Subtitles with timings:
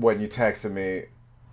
[0.00, 1.04] when you texted me,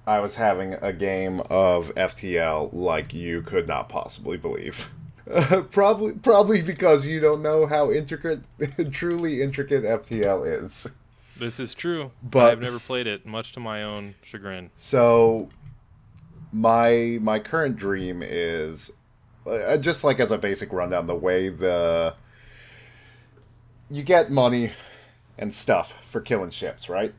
[0.05, 4.89] I was having a game of FTL like you could not possibly believe.
[5.71, 8.39] probably, probably because you don't know how intricate,
[8.91, 10.87] truly intricate FTL is.
[11.35, 14.71] This is true, But- but I've never played it, much to my own chagrin.
[14.77, 15.49] So,
[16.53, 18.89] my my current dream is
[19.45, 22.15] uh, just like as a basic rundown, the way the
[23.89, 24.71] you get money
[25.37, 27.13] and stuff for killing ships, right?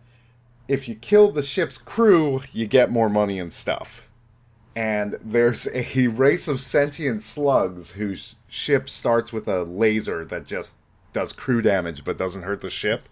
[0.69, 4.03] If you kill the ship's crew, you get more money and stuff.
[4.77, 10.77] And there's a race of sentient slugs whose ship starts with a laser that just
[11.13, 13.09] does crew damage but doesn't hurt the ship.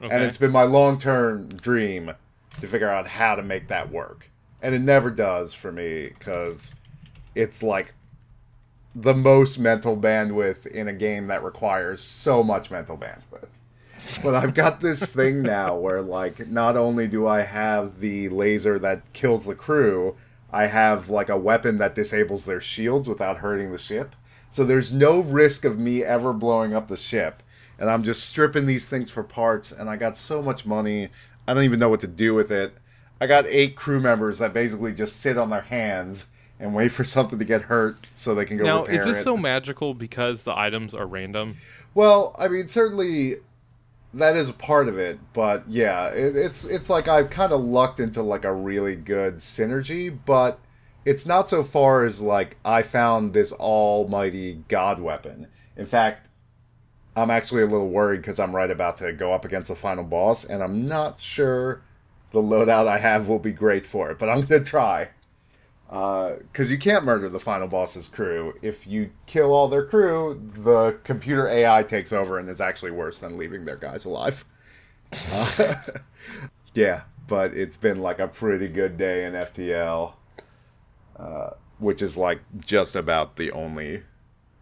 [0.00, 2.12] And it's been my long term dream
[2.60, 4.30] to figure out how to make that work.
[4.60, 6.72] And it never does for me because
[7.34, 7.94] it's like
[8.94, 13.48] the most mental bandwidth in a game that requires so much mental bandwidth.
[14.22, 18.78] But I've got this thing now where, like, not only do I have the laser
[18.78, 20.16] that kills the crew,
[20.52, 24.14] I have, like, a weapon that disables their shields without hurting the ship.
[24.50, 27.42] So there's no risk of me ever blowing up the ship.
[27.78, 31.08] And I'm just stripping these things for parts, and I got so much money,
[31.46, 32.74] I don't even know what to do with it.
[33.20, 36.26] I got eight crew members that basically just sit on their hands
[36.60, 39.22] and wait for something to get hurt so they can go now, is this it.
[39.22, 41.56] so magical because the items are random?
[41.94, 43.34] Well, I mean, certainly
[44.14, 47.62] that is a part of it, but yeah, it, it's it's like I've kind of
[47.62, 50.60] lucked into like a really good synergy, but
[51.04, 55.48] it's not so far as like I found this almighty god weapon.
[55.76, 56.28] In fact,
[57.16, 60.04] I'm actually a little worried because I'm right about to go up against the final
[60.04, 61.82] boss, and I'm not sure
[62.32, 65.10] the loadout I have will be great for it, but I'm gonna try.
[65.88, 68.54] Because you can't murder the final boss's crew.
[68.62, 73.20] If you kill all their crew, the computer AI takes over and is actually worse
[73.20, 74.44] than leaving their guys alive.
[75.30, 75.74] Uh,
[76.74, 80.14] yeah, but it's been like a pretty good day in FTL,
[81.16, 84.02] uh, which is like just about the only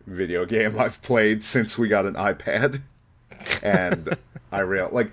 [0.07, 2.83] video game I've played since we got an iPad.
[3.61, 4.17] And
[4.53, 5.11] I real like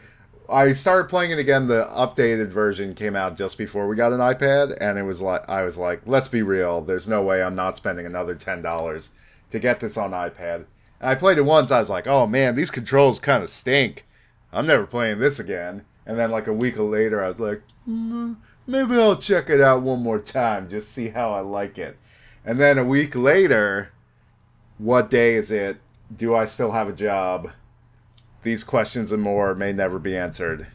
[0.52, 1.68] I started playing it again.
[1.68, 5.48] The updated version came out just before we got an iPad, and it was like
[5.50, 6.82] I was like, let's be real.
[6.82, 9.10] There's no way I'm not spending another ten dollars
[9.52, 10.66] to get this on iPad.
[11.00, 11.72] And I played it once.
[11.72, 14.06] I was like, oh man, these controls kind of stink.
[14.52, 15.86] I'm never playing this again.
[16.06, 19.84] And then like a week later, I was like, "Mm, maybe I'll check it out
[19.84, 21.98] one more time, just see how I like it.
[22.44, 23.92] And then a week later,
[24.78, 25.78] what day is it?
[26.16, 27.52] Do I still have a job?
[28.44, 30.68] These questions and more may never be answered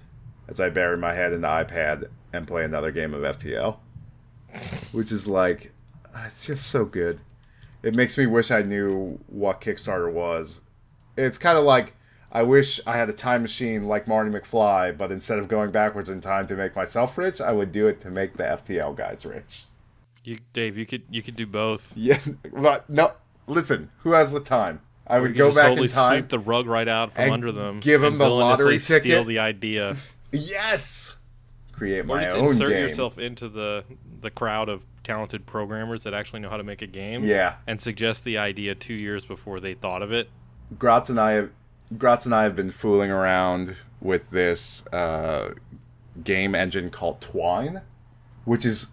[0.48, 3.78] as I bury my head in the iPad and play another game of FTL.
[4.92, 5.72] Which is like,
[6.14, 7.20] uh, it's just so good.
[7.82, 10.60] It makes me wish I knew what Kickstarter was.
[11.16, 11.94] It's kind of like
[12.34, 16.08] I wish I had a time machine like Marty McFly, but instead of going backwards
[16.08, 19.24] in time to make myself rich, I would do it to make the FTL guys
[19.24, 19.64] rich.
[20.24, 21.96] You, Dave, you could you could do both.
[21.96, 22.18] Yeah,
[22.52, 23.12] but no,
[23.46, 24.80] listen, who has the time?
[25.06, 26.18] I would go back totally in time.
[26.20, 27.80] sweep the rug right out from under them.
[27.80, 29.26] give them the lottery Steal ticket.
[29.26, 29.96] the idea,
[30.32, 31.16] Yes,
[31.72, 32.88] create my own insert game.
[32.88, 33.84] yourself into the
[34.20, 37.24] the crowd of talented programmers that actually know how to make a game.
[37.24, 37.56] Yeah.
[37.66, 40.30] and suggest the idea two years before they thought of it.
[40.78, 41.50] Gratz and I have
[41.98, 45.52] Gratz and I have been fooling around with this uh,
[46.24, 47.82] game engine called Twine,
[48.46, 48.88] which is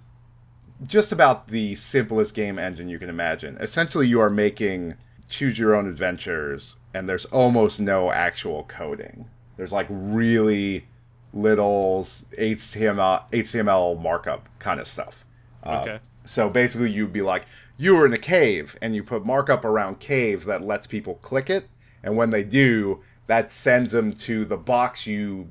[0.86, 3.58] just about the simplest game engine you can imagine.
[3.62, 4.96] Essentially, you are making
[5.32, 9.26] choose your own adventures, and there's almost no actual coding.
[9.58, 10.86] There's like really
[11.34, 15.26] little HTML HTML markup kind of stuff.
[15.64, 16.00] Uh, Okay.
[16.26, 17.46] So basically, you'd be like,
[17.78, 21.50] you were in a cave, and you put markup around cave that lets people click
[21.50, 21.68] it,
[22.04, 25.48] and when they do, that sends them to the box you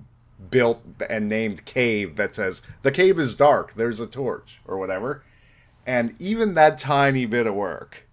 [0.50, 3.74] built and named cave that says the cave is dark.
[3.74, 5.22] There's a torch or whatever,
[5.86, 8.06] and even that tiny bit of work,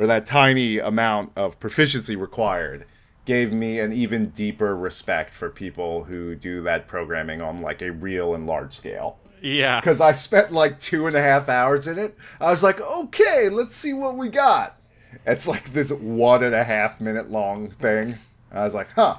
[0.00, 2.86] or that tiny amount of proficiency required,
[3.26, 7.92] gave me an even deeper respect for people who do that programming on like a
[7.92, 11.98] real and large scale Yeah, because I spent like two and a half hours in
[11.98, 12.16] it.
[12.40, 14.80] I was like, okay, let's see what we got.
[15.26, 18.16] It's like this one and a half minute long thing.
[18.50, 19.18] I was like, huh.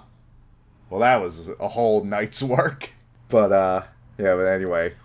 [0.90, 2.90] Well, that was a whole night's work.
[3.30, 3.84] But, uh,
[4.18, 4.96] yeah, but anyway.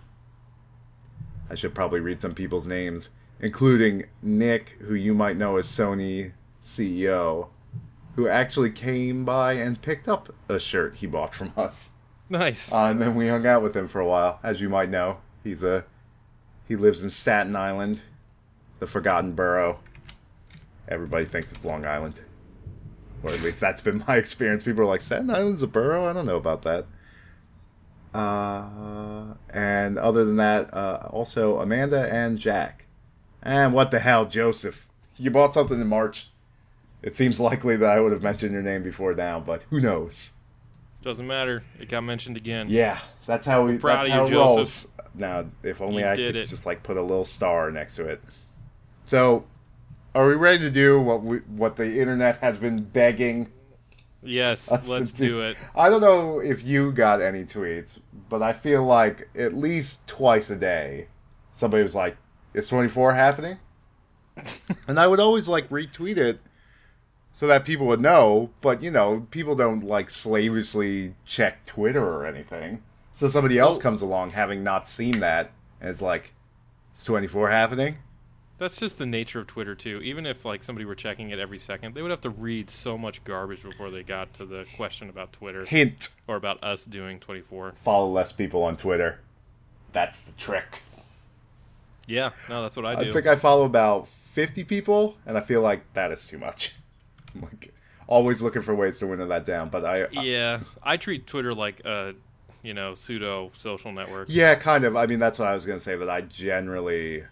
[1.49, 3.09] I should probably read some people's names,
[3.39, 6.31] including Nick, who you might know as Sony
[6.63, 7.49] CEO,
[8.15, 11.91] who actually came by and picked up a shirt he bought from us.
[12.29, 12.71] nice.
[12.71, 15.19] Uh, and then we hung out with him for a while, as you might know.
[15.43, 15.85] He's a
[16.67, 18.01] he lives in Staten Island,
[18.79, 19.79] the forgotten borough.
[20.89, 22.19] Everybody thinks it's Long Island,
[23.23, 24.63] or at least that's been my experience.
[24.63, 26.09] People are like, Staten Island's a borough.
[26.09, 26.85] I don't know about that.
[28.13, 32.86] Uh, And other than that, uh, also Amanda and Jack.
[33.47, 34.89] And what the hell, Joseph?
[35.15, 36.29] You bought something in March.
[37.01, 40.33] It seems likely that I would have mentioned your name before now, but who knows?
[41.01, 41.63] Doesn't matter.
[41.79, 42.67] It got mentioned again.
[42.69, 43.77] Yeah, that's how we.
[43.77, 44.57] proud that's of how you, it rolls.
[44.57, 44.91] Joseph.
[45.15, 46.47] Now, if only You I could it.
[46.47, 48.21] just like put a little star next to it.
[49.05, 49.45] So,
[50.13, 53.51] are we ready to do what we what the internet has been begging?
[54.21, 55.55] Yes, let's do it.
[55.73, 60.49] I don't know if you got any tweets, but I feel like at least twice
[60.49, 61.07] a day,
[61.53, 62.17] somebody was like,
[62.53, 63.59] "Is 24 happening?"
[64.87, 66.39] and I would always like retweet it
[67.33, 68.51] so that people would know.
[68.61, 72.83] But you know, people don't like slavishly check Twitter or anything.
[73.13, 75.51] So somebody else Well- comes along having not seen that
[75.81, 76.33] and is like,
[76.93, 77.97] "Is 24 happening?"
[78.59, 80.01] That's just the nature of Twitter too.
[80.03, 82.97] Even if like somebody were checking it every second, they would have to read so
[82.97, 87.19] much garbage before they got to the question about Twitter Hint: or about us doing
[87.19, 87.73] 24.
[87.75, 89.19] follow less people on Twitter.
[89.93, 90.81] That's the trick.
[92.07, 93.09] Yeah, no, that's what I do.
[93.09, 96.75] I think I follow about 50 people, and I feel like that is too much.
[97.35, 97.73] I'm like
[98.07, 101.53] always looking for ways to winnow that down, but I, I- yeah, I treat Twitter
[101.53, 102.13] like a,
[102.63, 104.27] you know, pseudo social network.
[104.31, 104.95] yeah, kind of.
[104.95, 105.95] I mean, that's what I was gonna say.
[105.97, 107.23] That I generally,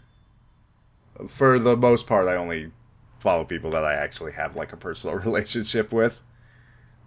[1.28, 2.71] for the most part, I only
[3.19, 6.21] follow people that I actually have like a personal relationship with.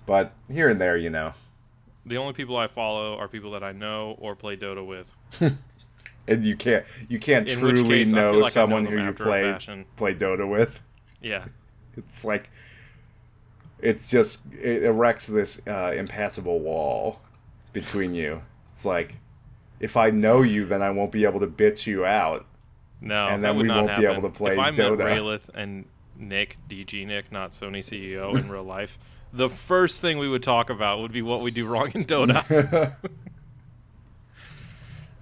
[0.06, 1.34] But here and there, you know,
[2.06, 5.10] The only people I follow are people that I know or play Dota with.
[6.28, 9.12] and you can't you can't In truly case, know like I know someone who you
[9.12, 9.58] play
[9.96, 10.80] play Dota with.
[11.20, 11.46] Yeah,
[11.96, 12.50] It's like
[13.80, 17.20] it's just it erects this uh, impassable wall
[17.72, 18.42] between you.
[18.74, 19.16] It's like
[19.80, 22.46] if I know you, then I won't be able to bitch you out.
[23.00, 24.18] no, And that then would we not won't be happen.
[24.18, 24.98] able to play If I met Dota.
[25.04, 25.84] Raylith and
[26.16, 28.98] Nick, DG Nick, not Sony CEO in real life,
[29.32, 32.94] the first thing we would talk about would be what we do wrong in Dota.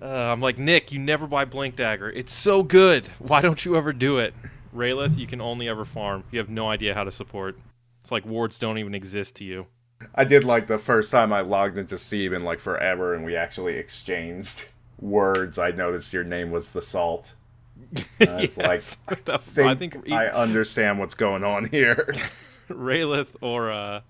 [0.07, 2.09] Uh, I'm like, Nick, you never buy Blink Dagger.
[2.11, 3.07] It's so good.
[3.19, 4.35] Why don't you ever do it?
[4.73, 6.23] Raylith, you can only ever farm.
[6.31, 7.59] You have no idea how to support.
[8.03, 9.67] It's like wards don't even exist to you.
[10.15, 13.35] I did like the first time I logged into Steam in like forever, and we
[13.35, 14.69] actually exchanged
[15.01, 15.59] words.
[15.59, 17.35] I noticed your name was the Salt.
[18.21, 18.97] I was like, Yes.
[19.25, 22.15] That- Think I think I understand what's going on here.
[22.71, 24.03] Raylith or uh,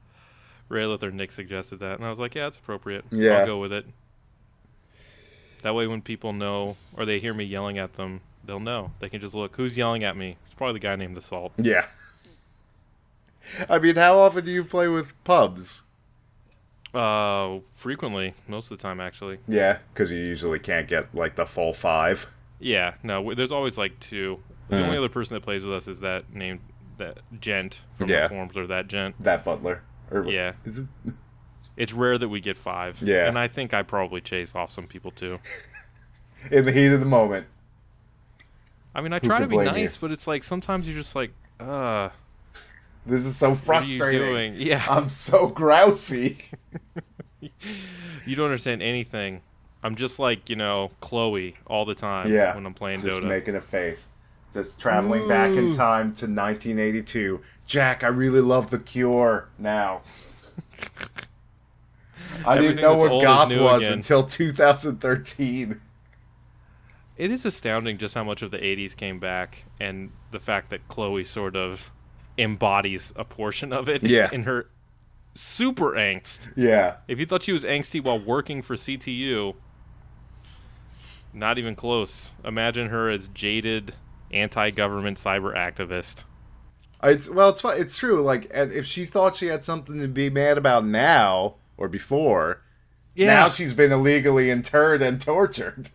[0.70, 3.06] Raylith or Nick suggested that, and I was like, yeah, it's appropriate.
[3.10, 3.38] Yeah.
[3.38, 3.86] I'll go with it.
[5.66, 8.92] That way, when people know or they hear me yelling at them, they'll know.
[9.00, 9.56] They can just look.
[9.56, 10.36] Who's yelling at me?
[10.44, 11.54] It's probably the guy named the Salt.
[11.56, 11.86] yeah.
[13.68, 15.82] I mean, how often do you play with pubs?
[16.94, 19.38] Uh, frequently, most of the time, actually.
[19.48, 22.28] Yeah, because you usually can't get like the full five.
[22.60, 24.38] Yeah, no, w- there's always like two.
[24.68, 24.84] The Mhm.
[24.84, 26.60] only other person that plays with us is that named
[26.98, 28.22] that gent from Yeah.
[28.22, 29.16] the forums or that gent.
[29.20, 29.82] That butler.
[30.12, 30.52] Or, Yeah.
[30.64, 30.86] Is it?
[31.76, 33.00] It's rare that we get five.
[33.02, 33.26] Yeah.
[33.28, 35.38] and I think I probably chase off some people too.
[36.50, 37.46] In the heat of the moment.
[38.94, 40.00] I mean, I Who try to be nice, you?
[40.00, 41.30] but it's like sometimes you're just like,
[41.60, 42.08] uh,
[43.04, 44.20] This is so what are frustrating.
[44.20, 44.54] you doing?
[44.58, 46.36] Yeah, I'm so grousy.
[47.40, 49.42] you don't understand anything.
[49.82, 52.32] I'm just like you know Chloe all the time.
[52.32, 52.54] Yeah.
[52.54, 53.28] when I'm playing Just Dota.
[53.28, 54.06] making a face.
[54.54, 57.40] Just traveling back in time to 1982.
[57.66, 60.00] Jack, I really love The Cure now.
[62.44, 63.92] I didn't know what goth was again.
[63.94, 65.80] until 2013.
[67.16, 70.86] It is astounding just how much of the 80s came back and the fact that
[70.88, 71.90] Chloe sort of
[72.36, 74.28] embodies a portion of it Yeah.
[74.32, 74.68] in her
[75.34, 76.52] super angst.
[76.56, 76.96] Yeah.
[77.08, 79.54] If you thought she was angsty while working for CTU,
[81.32, 82.30] not even close.
[82.44, 83.94] Imagine her as jaded
[84.32, 86.24] anti-government cyber activist.
[87.02, 88.22] It's well, it's it's true.
[88.22, 92.62] Like, and if she thought she had something to be mad about now or before,
[93.28, 95.88] now she's been illegally interred and tortured.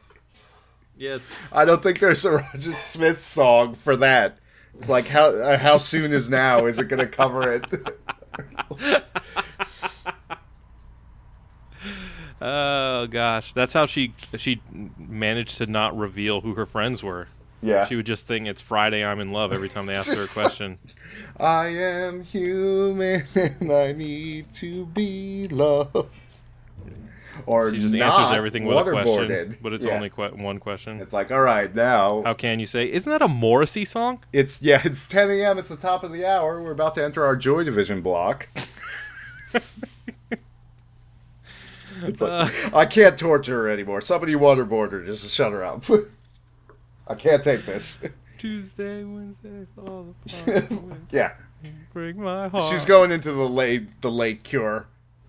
[0.98, 1.32] yes.
[1.52, 4.38] I don't think there's a Roger Smith song for that.
[4.74, 6.66] It's like how uh, how soon is now?
[6.66, 9.04] Is it going to cover it?
[12.44, 14.62] Oh gosh, that's how she she
[14.98, 17.28] managed to not reveal who her friends were.
[17.62, 17.86] Yeah.
[17.88, 20.28] She would just think it's Friday, I'm in love every time they asked her a
[20.40, 20.78] question.
[21.40, 26.08] I am human and I need to be loved.
[27.46, 29.94] Or She just answers everything with a question, but it's Yeah.
[29.96, 31.00] only que- one question.
[31.00, 32.92] It's like, all right, now How can you say?
[32.92, 34.20] Isn't that a Morrissey song?
[34.34, 35.58] it's yeah, it's 10 a.m.
[35.58, 36.62] It's the top of the hour.
[36.62, 38.50] We're about to enter our Joy Division block.
[42.04, 42.78] it's like, uh.
[42.78, 44.02] I can't torture her anymore.
[44.02, 45.84] Somebody waterboard her just to shut her up.
[47.12, 48.04] I can't take this.
[48.38, 50.66] Tuesday, Wednesday, fall apart,
[51.12, 51.34] yeah,
[51.94, 52.72] break my heart.
[52.74, 54.88] she's going into the late the late cure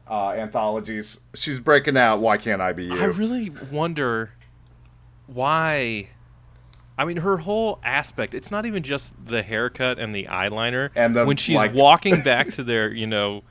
[0.08, 1.20] uh, anthologies.
[1.34, 2.20] She's breaking out.
[2.20, 2.98] Why can't I be you?
[2.98, 4.32] I really wonder
[5.26, 6.08] why?
[6.96, 8.32] I mean, her whole aspect.
[8.34, 10.90] It's not even just the haircut and the eyeliner.
[10.94, 13.42] And the, when she's like- walking back to their, you know,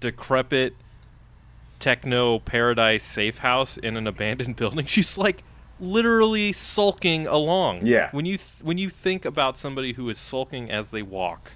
[0.00, 0.74] decrepit
[1.78, 5.42] techno paradise safe house in an abandoned building, she's like
[5.82, 7.86] literally sulking along.
[7.86, 8.08] Yeah.
[8.12, 11.52] When you th- when you think about somebody who is sulking as they walk,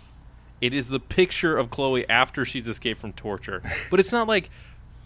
[0.60, 3.62] it is the picture of Chloe after she's escaped from torture.
[3.90, 4.50] But it's not like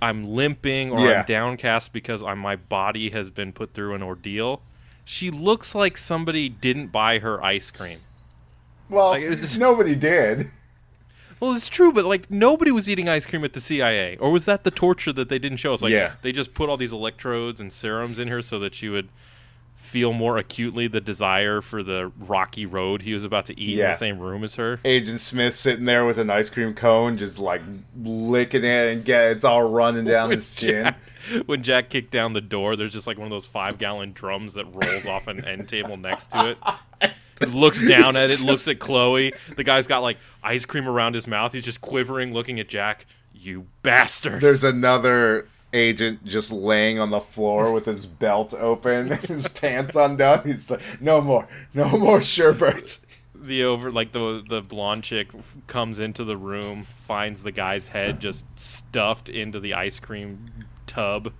[0.03, 1.21] I'm limping or Yeah.
[1.21, 4.63] I'm downcast because I'm, my body has been put through an ordeal.
[5.05, 7.99] She looks like somebody didn't buy her ice cream.
[8.89, 10.47] Well, Like, just- nobody did.
[11.41, 14.45] Well, it's true, but like nobody was eating ice cream at the CIA, or was
[14.45, 15.81] that the torture that they didn't show us?
[15.83, 16.13] Like, Yeah.
[16.23, 19.09] they just put all these electrodes and serums in her so that she would
[19.75, 23.87] feel more acutely the desire for the rocky road he was about to eat in
[23.91, 24.79] the same room as her.
[24.85, 27.61] Agent Smith sitting there with an ice cream cone, just like
[28.01, 30.85] licking it and get it's all running down his chin.
[30.85, 30.99] Jack,
[31.47, 34.55] when Jack kicked down the door, there's just like one of those five gallon drums
[34.55, 36.59] that rolls off an end table next to it.
[37.49, 39.33] Looks down at it, looks at Chloe.
[39.57, 41.53] The guy's got like ice cream around his mouth.
[41.53, 43.07] He's just quivering, looking at Jack.
[43.35, 44.43] You bastard.
[44.43, 50.43] There's another agent just laying on the floor with his belt open, his pants undone.
[50.45, 52.99] He's like, "No more, no more sherbet."
[53.43, 55.29] the over like the the blonde chick
[55.67, 60.47] comes into the room, finds the guy's head just stuffed into the ice cream
[60.87, 61.33] tub.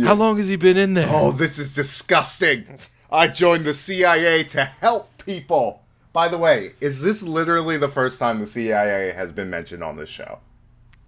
[0.00, 1.08] How long has he been in there?
[1.10, 2.78] Oh, this is disgusting.
[3.14, 5.82] I joined the CIA to help people.
[6.12, 9.96] By the way, is this literally the first time the CIA has been mentioned on
[9.96, 10.40] this show?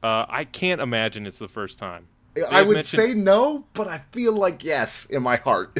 [0.02, 2.06] Uh, I can't imagine it's the first time.
[2.36, 5.78] I They've would mentioned- say no, but I feel like yes in my heart.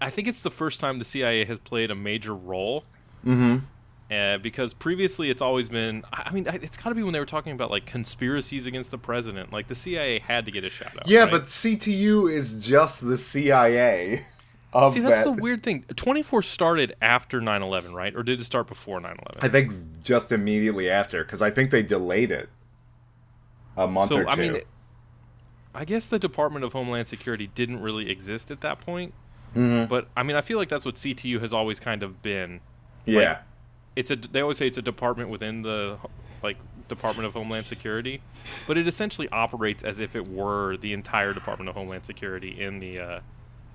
[0.00, 2.84] I think it's the first time the CIA has played a major role.
[3.24, 3.64] Mm-hmm.
[4.08, 6.04] Uh, because previously it's always been.
[6.12, 8.92] I I mean, it's got to be when they were talking about like conspiracies against
[8.92, 9.52] the president.
[9.52, 11.08] Like the CIA had to get a shout out.
[11.08, 11.30] Yeah, right?
[11.32, 14.24] but CTU is just the CIA.
[14.72, 15.36] Of see, that's that.
[15.36, 15.84] the weird thing.
[15.96, 18.14] Twenty four started after 9-11, right?
[18.14, 19.16] Or did it start before 9-11?
[19.40, 22.48] I think just immediately after, because I think they delayed it
[23.76, 24.28] a month so or two.
[24.28, 24.60] I mean,
[25.74, 29.14] I guess the Department of Homeland Security didn't really exist at that point.
[29.54, 29.88] Mhm.
[29.88, 32.60] But I mean, I feel like that's what CTU has always kind of been.
[33.06, 33.38] yeah,
[33.94, 35.98] It's a they always say it's a department within the
[36.42, 36.56] like
[36.88, 38.20] Department of Homeland Security,
[38.66, 42.78] but it essentially operates as if it were the entire Department of Homeland Security in
[42.80, 43.16] the uh,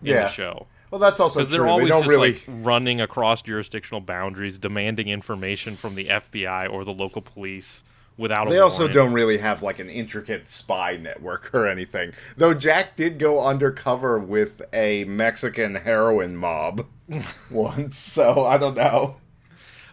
[0.03, 0.24] in Yeah.
[0.24, 0.67] the show.
[0.91, 1.57] Well, that's also Because true.
[1.57, 2.33] they're They always don't just really.
[2.33, 7.83] like running across jurisdictional boundaries, demanding information from the FBI or the local police
[8.17, 12.13] without a They also don't really have like an intricate spy network or anything.
[12.38, 16.86] Though Jack did go undercover with a Mexican heroin mob
[17.50, 19.15] once, so I don't know.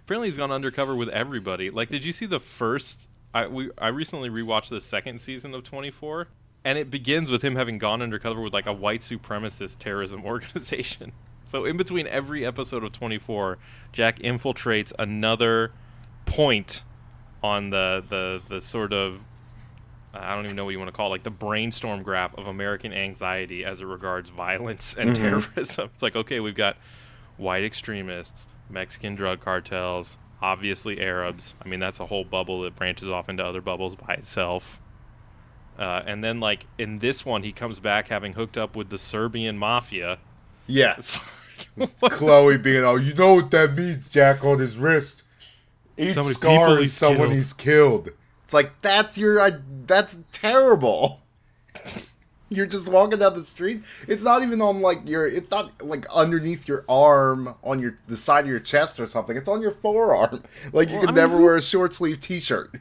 [0.01, 1.71] Apparently, he's gone undercover with everybody.
[1.71, 3.01] Like, did you see the first?
[3.35, 6.29] I we I recently rewatched the second season of Twenty Four,
[6.69, 11.13] and it begins with him having gone undercover with like a white supremacist terrorism organization.
[11.49, 13.57] So in between every episode of Twenty Four,
[13.91, 15.73] Jack infiltrates another
[16.27, 16.83] point
[17.43, 19.23] on the the the sort of
[20.13, 22.47] I don't even know what you want to call it, like the brainstorm graph of
[22.47, 25.23] American anxiety as it regards violence and mm-hmm.
[25.23, 25.89] terrorism.
[25.95, 26.77] It's like, okay, we've got
[27.39, 31.55] white extremists, Mexican drug cartels, obviously Arabs.
[31.65, 34.83] I mean, that's a whole bubble that branches off into other bubbles by itself.
[35.79, 38.99] Uh, and then, like in this one, he comes back having hooked up with the
[38.99, 40.19] Serbian mafia.
[40.67, 41.19] Yeah, It's
[42.03, 45.23] like, Chloe being, oh, you know what that means, Jack, on his wrist.
[45.97, 47.33] Each So scar is someone killed.
[47.33, 48.11] he's killed.
[48.45, 49.53] It's like that's your, I,
[49.87, 51.23] that's terrible.
[52.51, 53.83] You're just walking down the street.
[54.07, 55.27] It's not even on like your.
[55.27, 59.37] It's not like underneath your arm on your the side of your chest or something.
[59.37, 60.43] It's on your forearm.
[60.73, 62.75] Like you Well, could I mean, never who- wear a short sleeve T-shirt.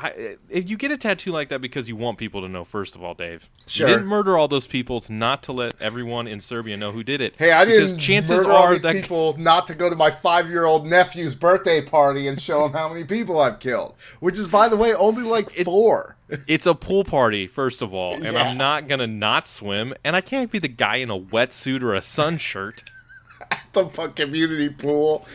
[0.00, 2.94] I, if you get a tattoo like that because you want people to know, first
[2.94, 3.88] of all, Dave, Sure.
[3.88, 7.02] you didn't murder all those people it's not to let everyone in Serbia know who
[7.02, 7.34] did it.
[7.36, 10.86] Hey, I didn't chances murder all these that people not to go to my five-year-old
[10.86, 13.94] nephew's birthday party and show him how many people I've killed.
[14.20, 16.16] Which is, by the way, only like four.
[16.46, 18.42] it's a pool party, first of all, and Yeah.
[18.42, 21.94] I'm not gonna not swim, and I can't be the guy in a wetsuit or
[21.94, 22.84] a sun shirt.
[23.50, 25.26] at the fuck community pool.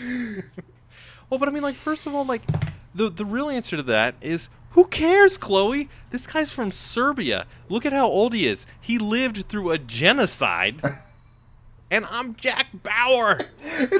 [1.29, 2.41] Well, but I mean, like, first of all, like,
[2.95, 5.89] the the real answer to that is who cares, Chloe?
[6.09, 7.45] This guy's from Serbia.
[7.69, 8.65] Look at how old he is.
[8.81, 10.81] He lived through a genocide,
[11.91, 13.39] and I'm Jack Bauer.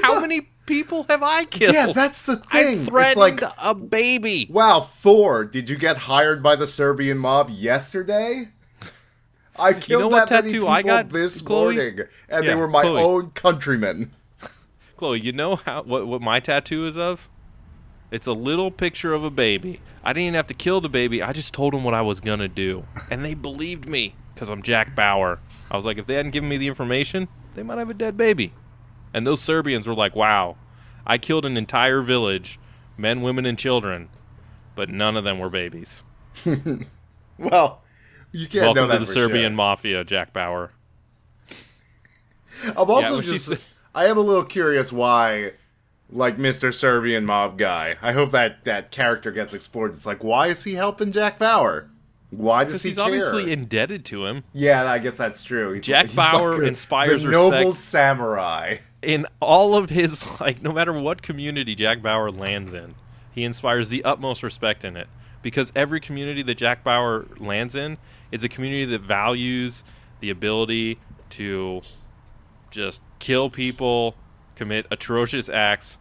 [0.02, 1.74] how many people have I killed?
[1.74, 2.80] Yeah, that's the I thing.
[2.80, 4.48] It's threatened like, a baby.
[4.50, 5.44] wow, four.
[5.44, 8.48] Did you get hired by the Serbian mob yesterday?
[9.56, 11.76] I killed know what that many tattoo I people got, this Chloe?
[11.76, 13.00] morning, and Yeah, they were my Chloe.
[13.00, 14.10] own countrymen.
[14.96, 17.28] Chloe, you know how what what my tattoo is of?
[18.14, 19.80] It's a little picture of a baby.
[20.04, 21.20] I didn't even have to kill the baby.
[21.20, 24.62] I just told them what I was gonna do, and they believed me because I'm
[24.62, 25.40] Jack Bauer.
[25.68, 28.16] I was like, if they hadn't given me the information, they might have a dead
[28.16, 28.52] baby.
[29.12, 30.56] And those Serbians were like, wow,
[31.04, 32.60] I killed an entire village,
[32.96, 34.08] men, women, and children,
[34.76, 36.04] but none of them were babies.
[37.36, 37.82] Well,
[38.30, 39.56] you can't Welcome know that to the Serbian sure.
[39.56, 40.70] mafia, Jack Bauer.
[42.64, 43.54] I'm also she just,
[43.92, 45.54] I am a little curious why,
[46.14, 46.72] like Mr.
[46.72, 47.96] Serbian mob guy.
[48.00, 49.90] I hope that that character gets explored.
[49.92, 51.90] It's like, why is he helping Jack Bauer?
[52.30, 53.04] Why does he he's care?
[53.04, 54.44] obviously indebted to him.
[54.52, 55.72] yeah, I guess that's true.
[55.72, 57.76] He's, Jack he's Bauer like a- inspires the noble respect.
[57.76, 58.76] samurai.
[59.02, 62.94] in all of his like no matter what community Jack Bauer lands in,
[63.32, 65.08] he inspires the utmost respect in it
[65.42, 67.98] because every community that Jack Bauer lands in
[68.32, 69.84] is a community that values
[70.20, 70.98] the ability
[71.30, 71.82] to
[72.70, 74.16] just kill people,
[74.56, 75.98] commit atrocious acts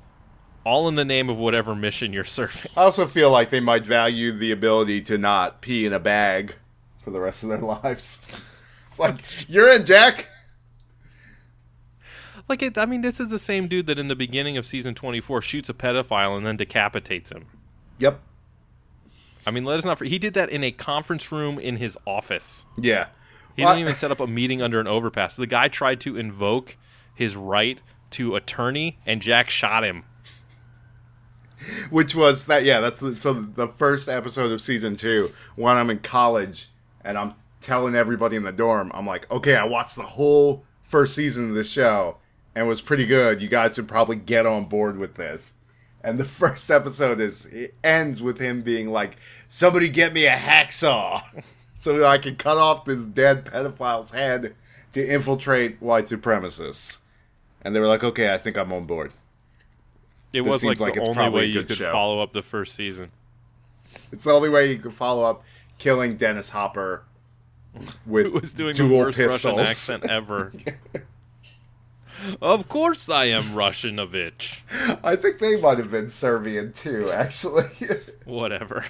[0.65, 2.71] all in the name of whatever mission you're serving.
[2.77, 6.55] I also feel like they might value the ability to not pee in a bag
[7.03, 8.21] for the rest of their lives.
[8.89, 10.27] It's like you're in, Jack.
[12.49, 14.93] Like it, I mean this is the same dude that in the beginning of season
[14.95, 17.45] 24 shoots a pedophile and then decapitates him.
[17.99, 18.19] Yep.
[19.45, 19.97] I mean, let us not.
[19.97, 22.65] For- he did that in a conference room in his office.
[22.77, 23.07] Yeah.
[23.55, 25.35] He Well, didn't even set up a meeting under an overpass.
[25.35, 26.77] The guy tried to invoke
[27.13, 27.79] his right
[28.11, 30.03] to attorney, and Jack shot him.
[31.89, 35.89] which was that yeah that's the, so the first episode of season two when i'm
[35.89, 36.69] in college
[37.03, 41.15] and i'm telling everybody in the dorm i'm like okay i watched the whole first
[41.15, 42.17] season of this show
[42.55, 43.41] and was pretty good.
[43.41, 45.53] You guys should probably get on board with this.
[46.03, 49.17] And the first episode is it ends with him being like
[49.49, 51.21] somebody get me a hacksaw
[51.75, 54.55] so i can cut off this dead pedophile's head
[54.93, 56.97] to infiltrate white supremacists.
[57.61, 59.11] And they were like okay i think i'm on board
[60.33, 61.91] It This was like, like the only way you could show.
[61.91, 63.11] follow up the first season.
[64.11, 65.43] It's the only way you could follow up
[65.77, 67.03] killing Dennis Hopper
[68.05, 69.57] with was doing dual the worst pistols.
[69.57, 70.51] Russian accent ever?
[72.41, 74.59] of course, I am Russianovich.
[75.03, 77.65] I think they might have been Serbian too, actually.
[78.25, 78.85] Whatever.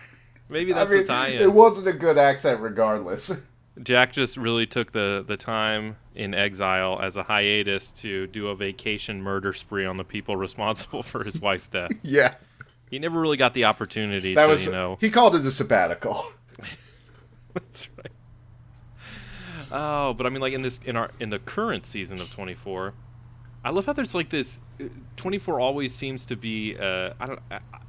[0.50, 1.42] Maybe I that's mean, the tie-in.
[1.42, 3.42] it wasn't a good accent regardless.
[3.82, 8.56] Jack just really took the, the time in exile as a hiatus to do a
[8.56, 11.92] vacation murder spree on the people responsible for his wife's death.
[12.04, 12.36] yeah,
[12.92, 14.66] He never really got the opportunity that to, was.
[14.66, 14.98] you know.
[15.02, 16.24] He called it a sabbatical.
[17.54, 18.12] That's right.
[19.72, 22.94] Oh, but I mean, like in this in our in the current season of 24,
[23.66, 24.58] I love how there's like this.
[24.80, 24.86] uh,
[25.18, 26.78] 24 always seems to be.
[26.78, 27.40] Uh, I don't.
[27.50, 27.80] I, I-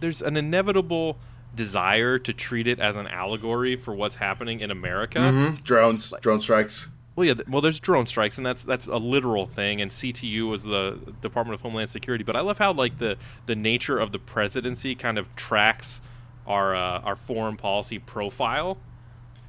[0.00, 1.18] there's an inevitable
[1.58, 5.18] desire to treat it as an allegory for what's happening in America.
[5.18, 5.62] Mhm.
[5.64, 6.88] Drones, drone strikes.
[7.16, 7.34] Well, yeah.
[7.48, 9.80] Well, there's drone strikes, and that's that's a literal thing.
[9.82, 12.22] And CTU was the Department of Homeland Security.
[12.22, 13.16] But I love how like the
[13.46, 16.00] the nature of the presidency kind of tracks
[16.46, 18.78] our uh, our foreign policy profile.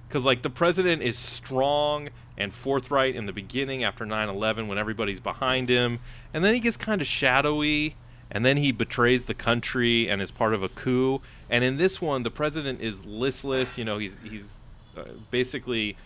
[0.07, 5.19] Because like the president is strong and forthright in the beginning after 9/11 when everybody's
[5.19, 5.99] behind him,
[6.33, 7.95] and then he gets kind of shadowy,
[8.31, 11.21] and then he betrays the country and is part of a coup.
[11.49, 13.77] And in this one, the president is listless.
[13.77, 14.59] You know, he's he's
[14.97, 15.97] uh, basically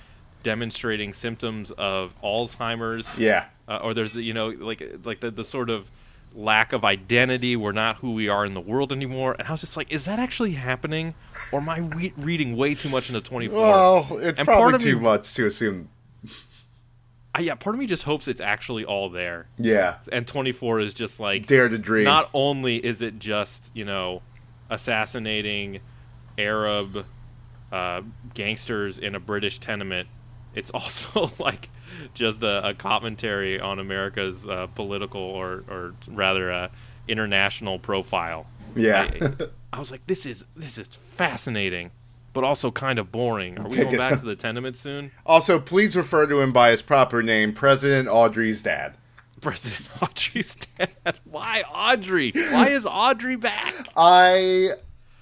[0.44, 3.18] demonstrating symptoms of Alzheimer's.
[3.18, 5.90] Yeah, Uh, or there's you know like like the, the sort of
[6.36, 7.56] lack of identity.
[7.56, 9.36] We're not who we are in the world anymore.
[9.38, 11.14] And I was just like, is that actually happening,
[11.52, 13.62] or am I re- reading way too much into 24?
[13.62, 15.90] well, it's And probably too me- much to assume.
[17.36, 19.48] I, yeah, part of me just hopes it's actually all there.
[19.58, 22.04] Yeah, And 24 is just like dare to dream.
[22.04, 24.22] not only is it just you know
[24.70, 25.80] assassinating
[26.38, 27.06] Arab
[27.72, 28.02] uh,
[28.34, 30.08] gangsters in a British tenement,
[30.56, 31.70] it's also like
[32.14, 36.68] just a, a commentary on America's uh, political or or rather uh,
[37.08, 38.46] international profile.
[38.76, 41.92] yeah, I, I was like, this is this is fascinating,
[42.34, 43.60] but also kind of boring.
[43.60, 45.12] Are we going back to the tenement soon?
[45.26, 48.96] also, please refer to him by his proper name, President Audrey's dad.
[49.44, 50.90] President Audrey's dad.
[51.26, 52.32] Why Audrey?
[52.34, 53.74] Why is Audrey back?
[53.96, 54.70] I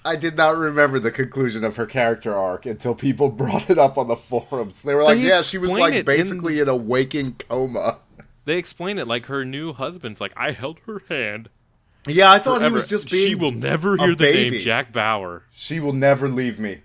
[0.04, 3.98] I did not remember the conclusion of her character arc until people brought it up
[3.98, 4.82] on the forums.
[4.82, 7.98] They were like, They "Yeah, she was like it in- basically in a waking coma."
[8.44, 11.48] They explain it like her new husband's like, I held her hand.
[12.08, 12.66] Yeah, I thought forever.
[12.66, 13.28] he was just being.
[13.28, 14.50] She will never hear the baby.
[14.56, 15.44] name Jack Bauer.
[15.52, 16.80] She will never leave me.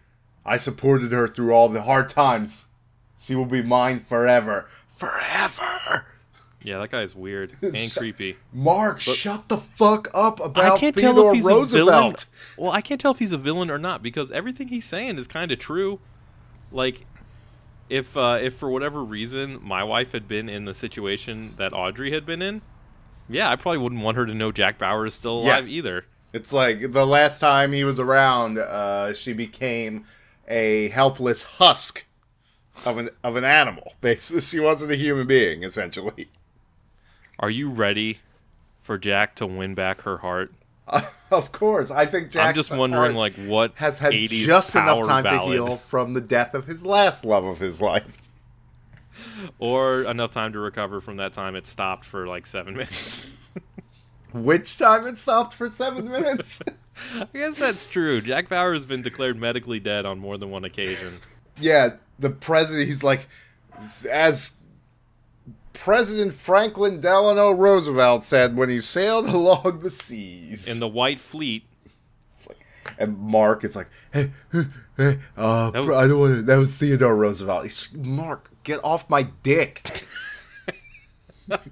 [0.46, 2.68] I supported her through all the hard times.
[3.20, 6.06] She will be mine forever, forever.
[6.68, 8.36] Yeah, that guy's weird and creepy.
[8.52, 11.72] Mark, shut the fuck up about I can't Theodore tell if he's Roosevelt.
[11.90, 12.16] a villain.
[12.58, 15.28] Well, I can't tell if he's a villain or not because everything he's saying is
[15.28, 16.00] kind of true.
[16.72, 17.06] Like,
[17.90, 22.12] if uh, if for whatever reason my wife had been in the situation that Audrey
[22.12, 22.62] had been in,
[23.30, 25.54] yeah, I probably wouldn't want her to know Jack Bauer is still Yeah.
[25.60, 26.06] alive either.
[26.34, 30.04] It's like the last time he was around, uh, she became
[30.50, 32.04] a helpless husk
[32.86, 33.94] of an of an animal.
[34.02, 35.64] Basically, she wasn't a human being.
[35.64, 36.28] Essentially,
[37.40, 38.20] Are you ready
[38.80, 40.54] for Jack to win back her heart?
[41.32, 42.48] of course, I think Jack.
[42.50, 46.22] I'm just wondering, like, what has had 80s just enough time to heal from the
[46.22, 48.30] death of his last love of his life.
[49.60, 53.26] or enough time to recover from that time it stopped for like seven minutes.
[54.34, 56.62] Which time it stopped for seven minutes.
[57.14, 58.22] I guess that's true.
[58.22, 61.14] Jack Bauer has been declared medically dead on more than one occasion.
[61.60, 62.88] yeah, the president.
[62.88, 63.28] He's like,
[64.12, 64.54] as
[65.80, 70.68] President Franklin Delano Roosevelt said when he sailed along the seas.
[70.68, 71.64] In the White Fleet,
[72.98, 74.32] and Mark is like, "Hey,
[74.98, 77.64] hey uh, was- I don't want to." That was Theodore Roosevelt.
[77.64, 80.04] He's, Mark, get off my dick.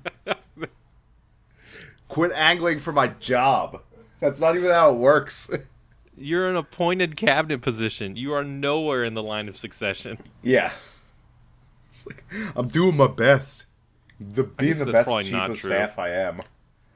[2.07, 3.81] Quit angling for my job.
[4.19, 5.49] That's not even how it works.
[6.17, 8.15] you're in a appointed cabinet position.
[8.15, 10.17] You are nowhere in the line of succession.
[10.41, 10.71] yeah,
[11.91, 12.23] It's like,
[12.55, 13.64] I'm doing my best.
[14.19, 16.41] The being the best not staff I am.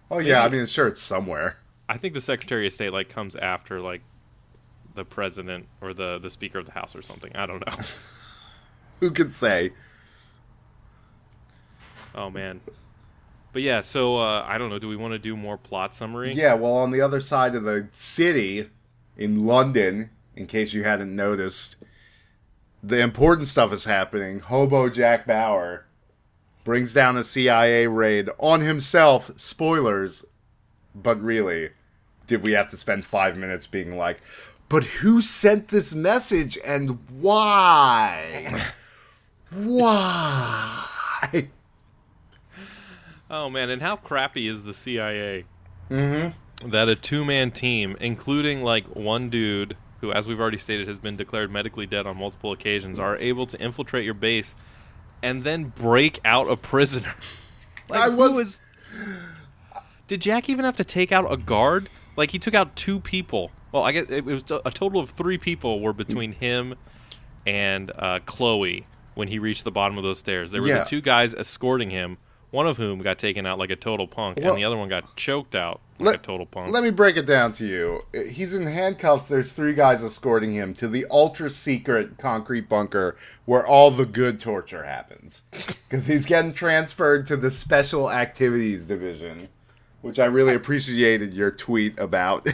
[0.10, 1.58] Oh yeah, I mean, sure, it's somewhere.
[1.88, 4.02] I think the Secretary of State like comes after like
[4.96, 7.36] the president or the the Speaker of the House or something.
[7.36, 7.84] I don't know.
[9.00, 9.72] Who can say?
[12.16, 12.62] oh man.
[13.52, 14.80] But yeah, so uh, I don't know.
[14.80, 16.34] Do we want to do more plot summary?
[16.34, 18.70] Yeah, well, on the other side of the city,
[19.18, 21.78] in London, in case you hadn't noticed,
[22.84, 24.40] the important stuff is happening.
[24.40, 25.86] Hobo Jack Bauer
[26.64, 29.32] brings down a CIA raid on himself.
[29.38, 30.26] Spoilers,
[30.94, 31.70] but really,
[32.28, 34.22] did we have to spend five minutes being like,
[34.68, 38.72] but who sent this message and why?
[39.52, 40.86] why?
[43.32, 45.46] Oh man, and how crappy is the CIA?
[45.90, 46.70] Mm-hmm.
[46.70, 51.00] that a two man team, including like one dude who, as we've already stated, has
[51.00, 54.56] been declared medically dead on multiple occasions, are able to infiltrate your base
[55.22, 57.14] and then break out a prisoner.
[57.90, 58.62] like, I who was- is-
[60.08, 61.90] Did Jack even have to take out a guard?
[62.16, 63.52] Like he took out two people.
[63.72, 66.76] Well, I guess it was a total of three people were between him
[67.46, 70.50] and uh, Chloe when he reached the bottom of those stairs.
[70.52, 70.80] There were Yeah.
[70.80, 72.18] the two guys escorting him.
[72.52, 74.90] One of whom got taken out like a total punk, Well- and the other one
[74.90, 76.72] got choked out like Let- total punk.
[76.72, 78.04] Let me break it down to you.
[78.30, 79.28] He's in handcuffs.
[79.28, 84.40] There's three guys escorting him to the ultra secret concrete bunker where all the good
[84.40, 85.42] torture happens.
[85.90, 89.50] Because he's getting transferred to the special activities division,
[90.02, 92.48] which I really appreciated your tweet about.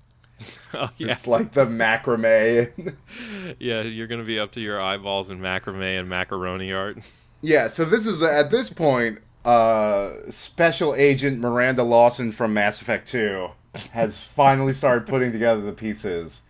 [0.74, 1.10] oh, yeah.
[1.10, 2.94] It's like the macrame.
[3.58, 6.98] Yeah, you're gonna be up to your eyeballs in macrame and macaroni art.
[7.40, 13.08] Yeah, so this is at this point, uh, Special Agent Miranda Lawson from Mass Effect
[13.08, 13.50] 2
[13.92, 16.42] has finally started putting together the pieces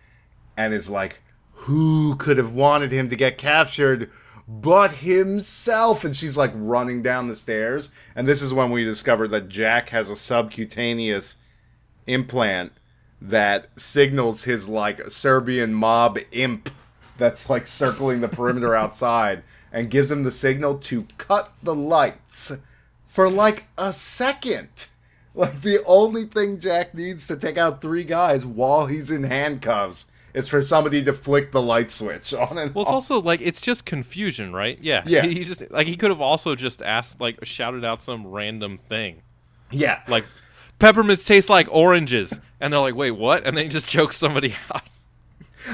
[0.57, 1.21] and is like,
[1.51, 4.09] who could have wanted him to get captured
[4.47, 6.03] but himself?
[6.03, 7.89] And she's like running down the stairs.
[8.15, 11.35] And this is when we discover that Jack has a subcutaneous
[12.07, 12.73] implant
[13.21, 16.69] that signals his like Serbian mob imp
[17.17, 22.53] that's like circling the perimeter outside and gives him the signal to cut the lights
[23.19, 24.69] for like a second.
[25.35, 30.05] Like the only thing Jack needs to take out three guys while he's in handcuffs
[30.33, 32.95] is for somebody to flick the light switch on and Well, it's off.
[32.95, 34.79] also like it's just confusion, right?
[34.81, 35.23] Yeah, Yeah.
[35.23, 38.77] He, he just like he could have also just asked, like, shouted out some random
[38.77, 39.21] thing,
[39.69, 40.25] yeah, like
[40.79, 43.45] peppermints taste like oranges, and they're like, wait, what?
[43.45, 44.83] And then he just chokes somebody out.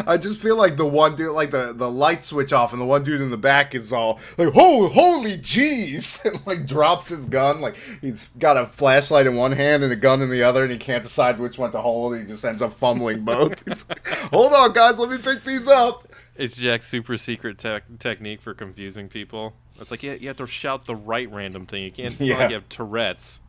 [0.08, 2.86] I just feel like the one dude, like the the light switch off, and the
[2.86, 7.26] one dude in the back is all like, "Oh, holy jeez!" and like drops his
[7.26, 7.62] gun.
[7.62, 10.72] Like he's got a flashlight in one hand and a gun in the other, and
[10.72, 12.14] he can't decide which one to hold.
[12.14, 13.64] And he just ends up fumbling both.
[13.90, 16.08] Like, Hold on, guys, let me pick these up.
[16.36, 19.54] It's Jack's super secret tech technique for confusing people.
[19.80, 21.84] It's like yeah, you have to shout the right random thing.
[21.84, 22.20] You can't.
[22.20, 22.38] Yeah.
[22.38, 23.40] like you have Tourette's.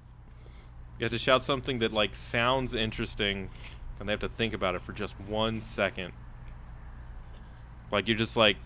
[0.99, 3.51] You have to shout something that like sounds interesting,
[3.99, 6.13] and they have to think about it for just one second.
[7.91, 8.57] Like you're just like,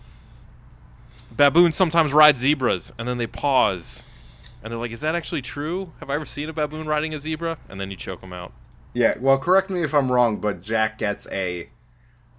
[1.35, 4.03] baboons sometimes ride zebras, and then they pause,
[4.63, 5.93] and they're like, "Is that actually true?
[5.99, 8.53] Have I ever seen a baboon riding a zebra?" And then you choke them out.
[8.93, 11.69] Yeah, well, correct me if I'm wrong, but Jack gets a.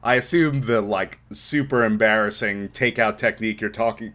[0.03, 4.15] I assume the like super embarrassing takeout technique you're talking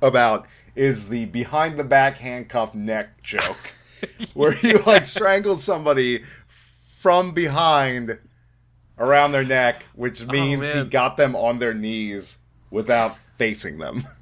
[0.00, 3.72] about is the behind the back handcuff neck joke,
[4.34, 6.24] where you like strangle somebody
[7.02, 8.18] from behind
[9.02, 12.38] around their neck, which oh, means he got them on their knees
[12.70, 14.04] without facing them.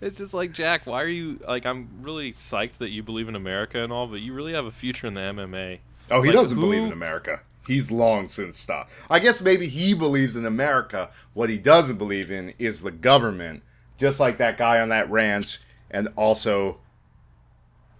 [0.00, 0.86] It's just like Jack.
[0.86, 1.66] Why are you like?
[1.66, 4.70] I'm really psyched that you believe in America and all, but you really have a
[4.70, 5.78] future in the MMA.
[6.10, 7.40] Oh, he Like, doesn't who- believe in America.
[7.66, 8.92] He's long since stopped.
[9.08, 11.10] I guess maybe he believes in America.
[11.34, 13.62] What he doesn't believe in is the government
[13.98, 15.60] just like that guy on that ranch,
[15.90, 16.78] and also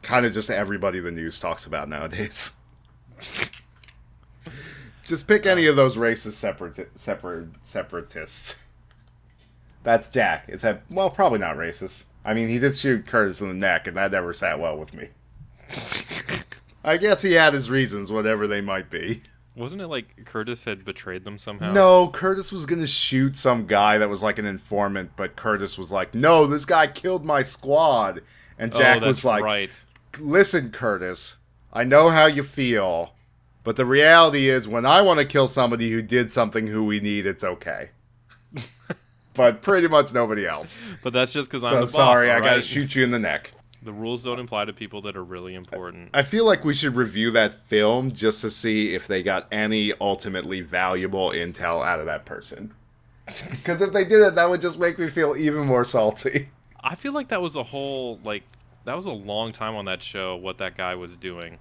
[0.02, 2.52] kind of just everybody the news talks about nowadays.
[5.04, 8.62] just pick any of those racist separate, separate, separatists.
[9.82, 10.46] That's Jack.
[10.48, 11.10] Is that well?
[11.10, 12.04] Probably not racist.
[12.24, 14.94] I mean, he did shoot Curtis in the neck, and that never sat well with
[14.94, 15.08] me.
[16.84, 19.22] I guess he had his reasons, whatever they might be.
[19.56, 21.72] Wasn't it like Curtis had betrayed them somehow?
[21.72, 25.92] No, Curtis was gonna shoot some guy that was like an informant, but Curtis was
[25.92, 28.22] like, "No, this guy killed my squad,"
[28.58, 29.70] and oh, Jack oh, that's was like, right.
[30.18, 31.36] "Listen, Curtis,
[31.72, 33.14] I know how you feel,
[33.64, 37.00] but the reality is, when I want to kill somebody who did something who we
[37.00, 37.90] need, it's okay."
[39.34, 40.78] but pretty much nobody else.
[41.02, 41.92] But that's just because I'm So the boss.
[41.92, 43.52] sorry, I all gotta shoot you in the neck.
[43.82, 46.08] The rules don't apply to people that are really important.
[46.14, 49.92] I feel like we should review that film just to see if they got any
[50.00, 52.72] ultimately valuable intel out of that person.
[53.50, 56.48] Because if they did it, that would just make me feel even more salty.
[56.82, 58.42] I feel like that was a whole like
[58.84, 60.36] that was a long time on that show.
[60.36, 61.58] What that guy was doing.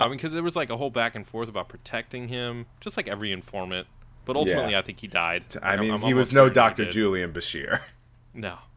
[0.00, 2.96] I mean, because there was like a whole back and forth about protecting him, just
[2.96, 3.86] like every informant.
[4.24, 4.78] But ultimately, Yeah.
[4.78, 5.44] I think he died.
[5.62, 6.90] I I'm- mean, I'm he was no Dr.
[6.90, 7.80] Julian Bashir.
[8.34, 8.56] No.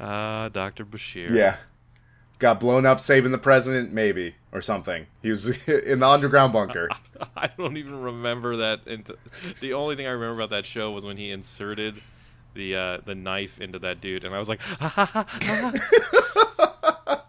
[0.00, 0.84] Uh, Dr.
[0.84, 1.30] Bashir.
[1.30, 1.56] Yeah.
[2.38, 5.06] Got blown up saving the president, maybe, or something.
[5.22, 6.88] He was in the underground bunker.
[7.36, 8.80] I don't even remember that.
[8.86, 9.16] Into,
[9.60, 12.00] the only thing I remember about that show was when he inserted
[12.54, 14.60] the uh, the knife into that dude, and I was like,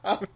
[0.05, 0.29] Un-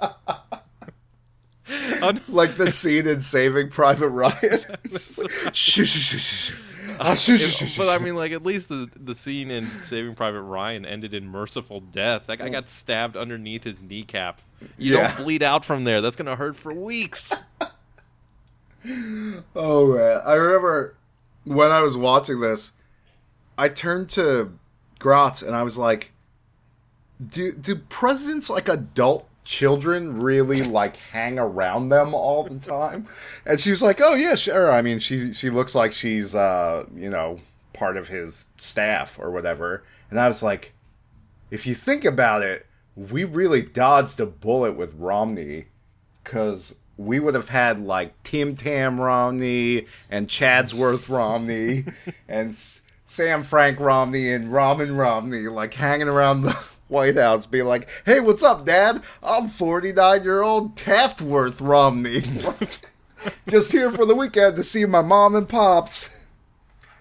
[2.27, 4.35] like the scene in Saving Private Ryan.
[4.83, 6.51] It's like, uh, shh, shh,
[7.71, 11.13] shh, but I mean, like at least the the scene in Saving Private Ryan ended
[11.13, 12.23] in merciful death.
[12.27, 12.51] That guy mm.
[12.51, 14.41] got stabbed underneath his kneecap.
[14.77, 15.07] You Yeah.
[15.07, 16.01] don't bleed out from there.
[16.01, 17.33] That's gonna hurt for weeks.
[19.55, 20.95] Oh man, I remember
[21.45, 22.73] when I was watching this,
[23.57, 24.57] I turned to
[24.99, 26.11] Gratz and I was like,
[27.25, 33.07] "Do do presidents like adult children really like hang around them all the time?"
[33.45, 34.71] And she was like, "Oh yeah, sure.
[34.71, 37.39] I mean, she she looks like she's uh you know
[37.73, 40.73] part of his staff or whatever." And I was like,
[41.51, 45.65] "If you think about it, we really dodged a bullet with Romney."
[46.23, 51.85] because we would have had like Tim Tam Romney and Chadsworth Romney
[52.27, 52.55] and
[53.05, 58.19] Sam Frank Romney and Ramen Romney like hanging around the White House, being like, "Hey,
[58.19, 59.01] what's up, Dad?
[59.21, 62.21] I'm 49 year old Taftworth Romney,
[63.47, 66.09] just here for the weekend to see my mom and pops."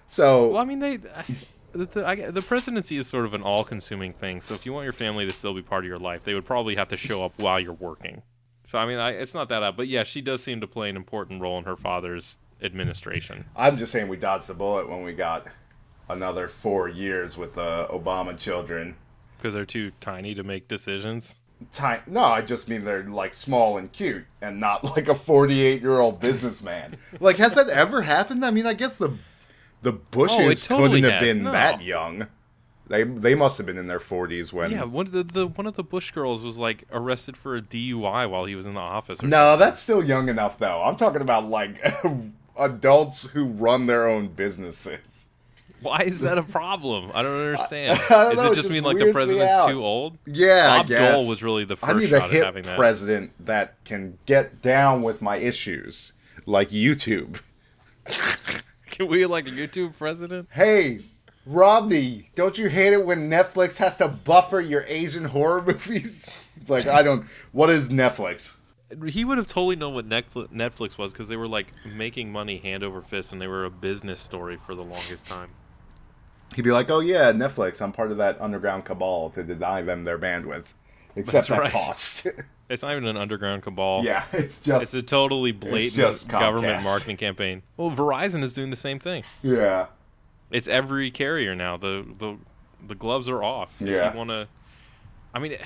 [0.07, 0.99] So Well, I mean, they.
[1.73, 4.41] The, the, I, the presidency is sort of an all-consuming thing.
[4.41, 6.45] So if you want your family to still be part of your life, they would
[6.45, 8.21] probably have to show up while you're working.
[8.63, 10.89] So I mean, I, it's not that out, but yeah, she does seem to play
[10.89, 13.45] an important role in her father's administration.
[13.55, 15.47] I'm just saying we dodged the bullet when we got
[16.09, 18.95] another four years with the Obama children.
[19.43, 21.35] Because they're too tiny to make decisions.
[22.07, 25.99] No, I just mean they're like small and cute, and not like a 48 year
[25.99, 26.95] old businessman.
[27.19, 28.45] like, has that ever happened?
[28.45, 29.11] I mean, I guess the
[29.81, 31.51] the Bushes Oh, totally couldn't have been No.
[31.51, 32.27] that young.
[32.87, 34.71] They they must have been in their 40s when.
[34.71, 37.61] Yeah, one of the, the one of the Bush girls was like arrested for a
[37.61, 39.21] DUI while he was in the office.
[39.23, 40.81] Or No, that's still young enough though.
[40.83, 41.81] I'm talking about like
[42.57, 45.22] adults who run their own businesses.
[45.83, 47.11] Why is that a problem?
[47.13, 47.99] I don't understand.
[48.09, 50.17] I don't is know, it just mean like the president's too old?
[50.25, 51.13] Yeah, Bob I guess.
[51.13, 52.77] Dole was really the I first need a hip having that.
[52.77, 56.13] president that can get down with my issues,
[56.45, 57.39] like YouTube.
[58.89, 60.47] Can we like a YouTube president?
[60.51, 60.99] Hey,
[61.45, 66.29] Romney, don't you hate it when Netflix has to buffer your Asian horror movies?
[66.59, 67.25] It's like I don't.
[67.51, 68.53] What is Netflix?
[69.09, 72.83] He would have totally known what Netflix was because they were like making money hand
[72.83, 75.49] over fist, and they were a business story for the longest time.
[76.55, 77.81] He'd be like, "Oh yeah, Netflix.
[77.81, 80.73] I'm part of that underground cabal to deny them their bandwidth,
[81.15, 81.71] except That's at right.
[81.71, 82.27] cost."
[82.69, 84.03] It's not even an underground cabal.
[84.03, 87.61] yeah, it's just It's a totally blatant just government marketing campaign.
[87.77, 89.23] Well, Verizon is doing the same thing.
[89.43, 89.87] yeah.
[90.49, 91.75] It's every carrier now.
[91.77, 92.37] The the
[92.87, 93.75] the gloves are off.
[93.79, 94.07] Yeah.
[94.07, 94.47] If you want to,
[95.35, 95.57] I mean,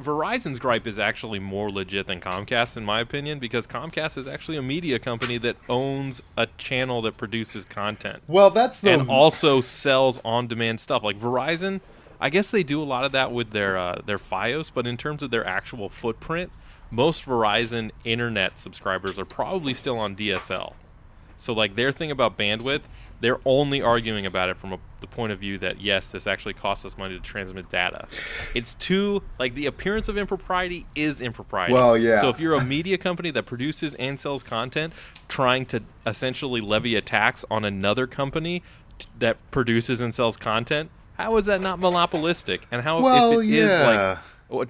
[0.00, 4.56] Verizon's gripe is actually more legit than Comcast, in my opinion, because Comcast is actually
[4.56, 9.60] a media company that owns a channel that produces content Well, that's the and also
[9.60, 11.02] sells on-demand stuff.
[11.02, 11.80] Like Verizon,
[12.20, 14.96] I guess they do a lot of that with their uh, their FiOS, but in
[14.96, 16.52] terms of their actual footprint,
[16.90, 20.74] most Verizon internet subscribers are probably still on DSL.
[21.36, 22.82] So like their thing about bandwidth,
[23.20, 26.54] they're only arguing about it from a, the point of view that yes, this actually
[26.54, 28.08] costs us money to transmit data.
[28.54, 31.72] It's too like the appearance of impropriety is impropriety.
[31.72, 32.20] Well, yeah.
[32.20, 34.92] So if you're a media company that produces and sells content,
[35.28, 38.62] trying to essentially levy a tax on another company
[38.98, 40.90] t- that produces and sells content.
[41.14, 42.66] How is that not monopolistic?
[42.70, 43.86] And how Well, if it is yeah.
[43.86, 44.18] like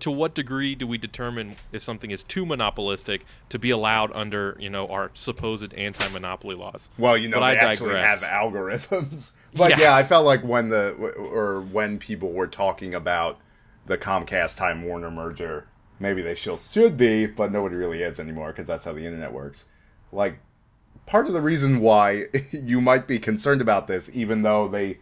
[0.00, 4.56] to what degree do we determine if something is too monopolistic to be allowed under
[4.58, 6.88] you know our supposed anti-monopoly laws?
[6.98, 8.22] Well, you know, But they I actually digress.
[8.22, 9.32] have algorithms.
[9.54, 9.80] But Yeah.
[9.80, 9.96] yeah.
[9.96, 13.38] I felt like when the or when people were talking about
[13.86, 15.66] the Comcast Time Warner merger,
[15.98, 19.32] maybe they still should be, but nobody really is anymore because that's how the internet
[19.32, 19.64] works.
[20.12, 20.40] Like
[21.06, 24.98] part of the reason why you might be concerned about this, even though they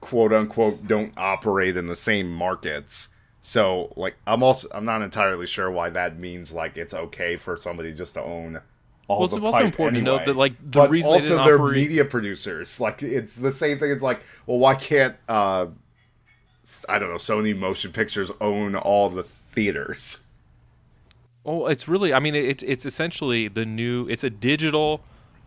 [0.00, 3.08] quote unquote don't operate in the same markets.
[3.46, 7.56] So like I'm also I'm not entirely sure why that means like it's okay for
[7.56, 8.60] somebody just to own
[9.06, 11.44] all Well, it's also important to note that, like, the but reason they also didn't
[11.44, 12.80] they're operate- media producers.
[12.80, 13.92] Like it's the same thing.
[13.92, 15.66] It's like, well, why can't uh,
[16.88, 20.24] I don't know Sony Motion Pictures own all the theaters?
[21.44, 22.12] Oh, it's really.
[22.12, 24.08] I mean, it's it's essentially the new.
[24.08, 25.02] It's a digital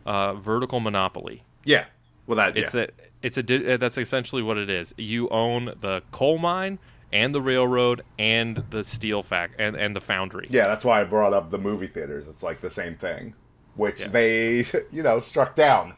[0.06, 1.44] uh, vertical monopoly.
[1.66, 1.84] Yeah,
[2.28, 2.84] well that It's yeah.
[2.84, 2.88] a.
[3.24, 3.44] It's a.
[3.44, 4.94] di- uh, That's essentially what it is.
[4.98, 6.80] You own the coal mine
[7.12, 10.48] and the railroad and the steel fac and and the foundry.
[10.50, 12.28] yeah, that's why I brought up the movie theaters.
[12.28, 13.34] It's like the same thing,
[13.76, 14.08] which Yeah.
[14.10, 15.96] they you know struck down,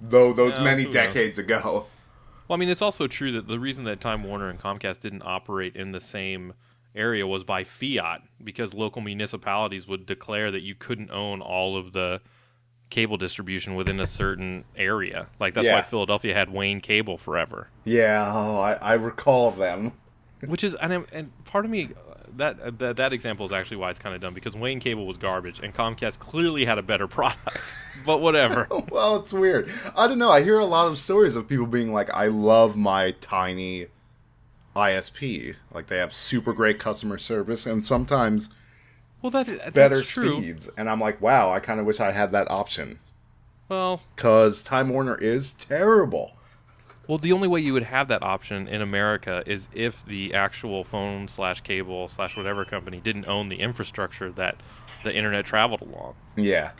[0.00, 0.94] though those Yeah, many who knows?
[0.94, 1.86] decades ago.
[2.46, 5.22] Well, I mean, it's also true that the reason that Time Warner and Comcast didn't
[5.22, 6.54] operate in the same
[6.94, 11.92] area was by fiat because local municipalities would declare that you couldn't own all of
[11.92, 12.20] the
[12.88, 15.26] cable distribution within a certain area.
[15.38, 17.68] Like that's why Philadelphia had Wayne Cable forever.
[17.84, 19.92] Yeah, oh, I, I recall them.
[20.46, 21.90] Which is and, and part of me
[22.36, 25.06] that uh, that that example is actually why it's kind of dumb because Wayne Cable
[25.06, 27.74] was garbage and Comcast clearly had a better product.
[28.06, 28.68] but whatever.
[28.90, 29.70] well, it's weird.
[29.96, 30.30] I don't know.
[30.30, 33.86] I hear a lot of stories of people being like, "I love my tiny
[34.76, 35.56] ISP.
[35.72, 38.48] Like they have super great customer service and sometimes
[39.22, 42.32] Well, that that's better speeds." And I'm like, "Wow, I kind of wish I had
[42.32, 43.00] that option."
[43.68, 46.37] Well, Cuz Time Warner is terrible.
[47.08, 50.84] Well, the only way you would have that option in America is if the actual
[50.84, 54.56] phone slash cable slash whatever company didn't own the infrastructure that
[55.04, 56.14] the internet traveled along.
[56.36, 56.72] Yeah.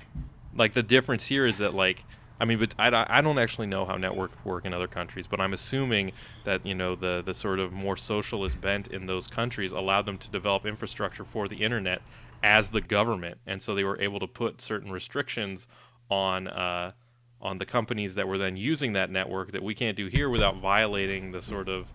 [0.55, 2.05] Like the difference here is that like
[2.41, 5.27] I mean, but I, don't- I don't actually know how networks work in other countries,
[5.27, 6.13] but I'm assuming
[6.45, 10.19] that you know the the sort of more socialist bent in those countries allowed them
[10.19, 12.01] to develop infrastructure for the internet
[12.43, 15.67] as the government, and so they were able to put certain restrictions
[16.11, 16.93] on uh,
[17.41, 20.57] on the companies that were then using that network that we can't do here without
[20.57, 21.87] violating the sort of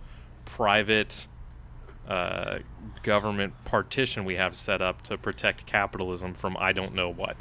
[0.46, 1.28] private
[2.08, 2.60] uh,
[3.02, 7.38] government partition we have set up to protect capitalism from I don't know what.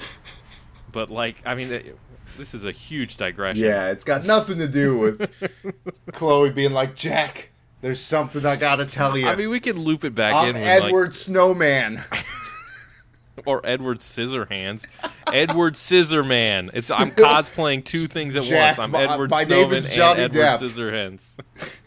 [0.91, 1.99] But like, I mean, it,
[2.37, 3.65] this is a huge digression.
[3.65, 5.31] Yeah, it's got nothing to do with
[6.13, 9.77] Chloe being like, "Jack, there's something I got to tell you." I mean, we could
[9.77, 12.03] loop it back I'm in Edward Snowman.
[13.47, 14.87] or Edward Scissorhands,
[15.33, 16.71] Edward Scissorman.
[16.75, 18.87] It's I'm cosplaying two things at Jack, once.
[18.87, 20.59] I'm my- Edward my Snowman is and Johnny Edward Depp.
[20.59, 21.23] Scissorhands.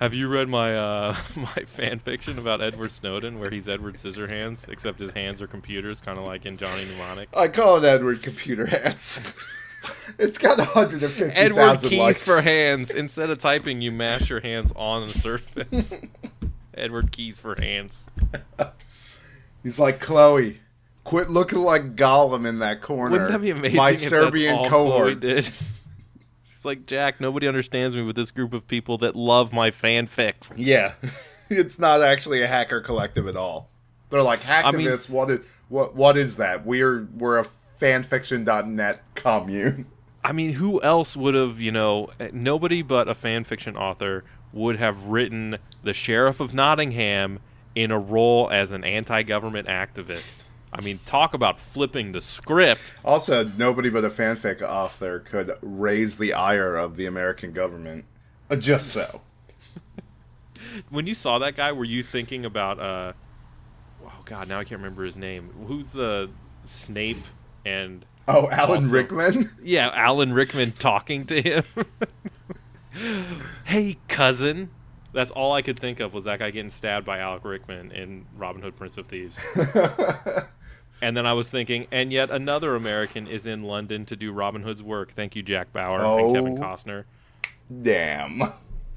[0.00, 4.68] Have you read my uh, my fan fiction about Edward Snowden, where he's Edward Scissorhands,
[4.68, 7.28] except his hands are computers, kind of like in Johnny Mnemonic?
[7.36, 9.20] I call it Edward Computer Hands.
[10.18, 12.20] it's got 150,000 Edward keys likes.
[12.20, 12.90] for hands.
[12.90, 15.94] Instead of typing, you mash your hands on the surface.
[16.74, 18.08] Edward keys for hands.
[19.62, 20.60] He's like, Chloe,
[21.06, 23.12] quit looking like Gollum in that corner.
[23.12, 23.76] Wouldn't that be amazing?
[23.76, 25.20] My if Serbian that's all Chloe cohort.
[25.20, 25.44] did.
[26.44, 27.20] She's like Jack.
[27.20, 30.52] Nobody understands me with this group of people that love my fanfics.
[30.56, 30.94] Yeah.
[31.48, 33.70] it's not actually a hacker collective at all.
[34.10, 36.66] They're like I mean- what is what what is that?
[36.66, 37.46] We're we're a
[37.80, 39.86] fanfiction.net commune.
[40.24, 41.60] I mean, who else would have?
[41.60, 47.38] You know, nobody but a fanfiction author would have written the sheriff of Nottingham
[47.76, 50.44] in a role as an anti-government activist.
[50.76, 52.92] I mean, talk about flipping the script.
[53.02, 58.04] Also, nobody but a fanfic author could raise the ire of the American government.
[58.50, 59.22] Uh, just so.
[60.90, 63.12] when you saw that guy, were you thinking about uh
[64.04, 65.50] oh god, now I can't remember his name.
[65.66, 66.28] Who's the
[66.66, 67.24] Snape
[67.64, 69.50] and Oh, Alan Also- Rickman?
[69.62, 71.64] yeah, Alan Rickman talking to him.
[73.64, 74.70] hey, cousin.
[75.12, 78.26] That's all I could think of was that guy getting stabbed by Alec Rickman in
[78.36, 79.40] Robin Hood Prince of Thieves.
[81.02, 84.62] And then I was thinking, and yet another American is in London to do Robin
[84.62, 85.12] Hood's work.
[85.14, 86.32] Thank you, Jack Bauer and oh.
[86.32, 86.62] Kevin Oh.
[86.62, 87.04] Costner.
[87.82, 88.42] Damn.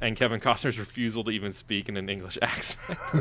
[0.02, 2.97] and Kevin Costner's refusal to even speak in an English accent.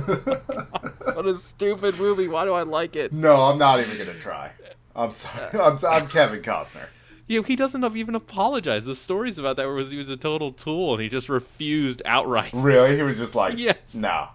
[1.14, 2.28] what a stupid movie!
[2.28, 3.12] Why do I like it?
[3.12, 4.52] No, I'm not even gonna try.
[4.94, 5.52] I'm sorry.
[5.54, 6.86] Uh, I'm, I'm Kevin Costner.
[7.26, 8.84] You know, he doesn't even apologize.
[8.86, 12.50] The stories about that was he was a total tool and he just refused outright.
[12.54, 12.96] Really?
[12.96, 13.76] He was just like, Yes.
[13.92, 14.28] no.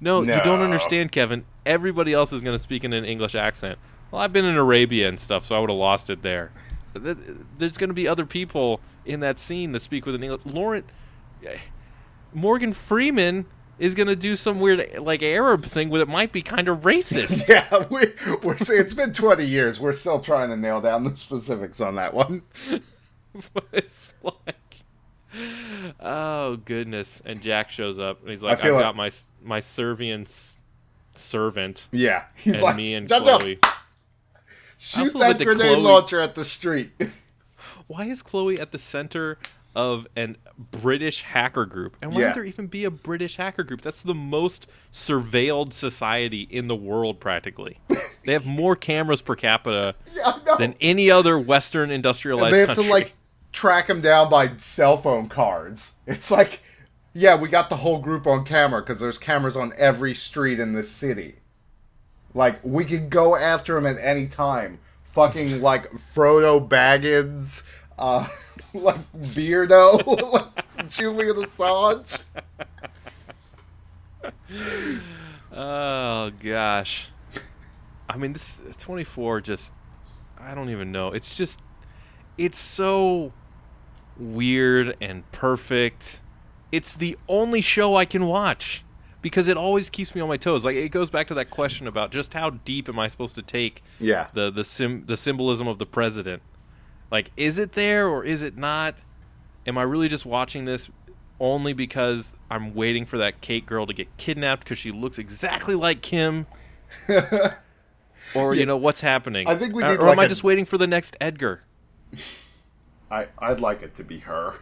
[0.00, 1.44] No, you don't understand, Kevin.
[1.66, 3.78] Everybody else is going to speak in an English accent.
[4.10, 6.50] Well, I've been in Arabia and stuff, so I would have lost it there.
[6.94, 10.40] There's going to be other people in that scene that speak with an English.
[10.44, 10.84] Lauren,
[11.46, 11.58] eh,
[12.32, 13.46] Morgan Freeman
[13.78, 17.48] is gonna do some weird like Arab thing where it might be kind of racist.
[17.48, 18.00] Yeah, we,
[18.42, 19.80] we're saying it's been 20 years.
[19.80, 22.42] We're still trying to nail down the specifics on that one.
[23.54, 24.84] but it's like,
[26.00, 27.22] oh goodness!
[27.24, 29.10] And Jack shows up and he's like, "I've like- got my
[29.42, 30.58] my Servian s-
[31.14, 33.40] servant Yeah, he's and like, me and "Shut up.
[33.40, 33.58] Chloe."
[34.78, 36.90] Shoot also that grenade Chloe- launcher at the street.
[37.86, 39.36] Why is Chloe at the center
[39.74, 40.36] of an
[40.70, 41.96] British hacker group?
[42.00, 42.26] And why Yeah.
[42.28, 43.82] would there even be a British hacker group?
[43.82, 47.78] That's the most surveilled society in the world, practically.
[48.24, 52.68] they have more cameras per capita yeah, than any other Western And industrialized they have
[52.68, 52.84] country.
[52.84, 53.12] to like
[53.52, 55.94] track them down by cell phone cards.
[56.06, 56.60] It's like,
[57.12, 60.72] yeah, we got the whole group on camera because there's cameras on every street in
[60.72, 61.36] this city.
[62.34, 64.78] Like we could go after him at any time.
[65.04, 67.64] Fucking like Frodo Baggins,
[67.98, 68.28] uh,
[68.74, 72.22] like Beardo, like Julian Assange.
[75.52, 77.08] Oh gosh.
[78.08, 79.72] I mean this 24 just
[80.38, 81.08] I don't even know.
[81.08, 81.60] It's just
[82.38, 83.32] it's so
[84.16, 86.20] weird and perfect.
[86.72, 88.84] It's the only show I can watch
[89.22, 90.64] because it always keeps me on my toes.
[90.64, 93.42] Like it goes back to that question about just how deep am I supposed to
[93.42, 96.42] take Yeah, the the sim the symbolism of the president.
[97.10, 98.94] Like, is it there or is it not?
[99.66, 100.90] Am I really just watching this
[101.40, 105.74] only because I'm waiting for that Kate girl to get kidnapped because she looks exactly
[105.74, 106.46] like Kim?
[108.34, 109.48] or you know what's happening?
[109.48, 111.16] I think we or, need or like am I a- just waiting for the next
[111.20, 111.62] Edgar?
[113.10, 114.54] I I'd like it to be her.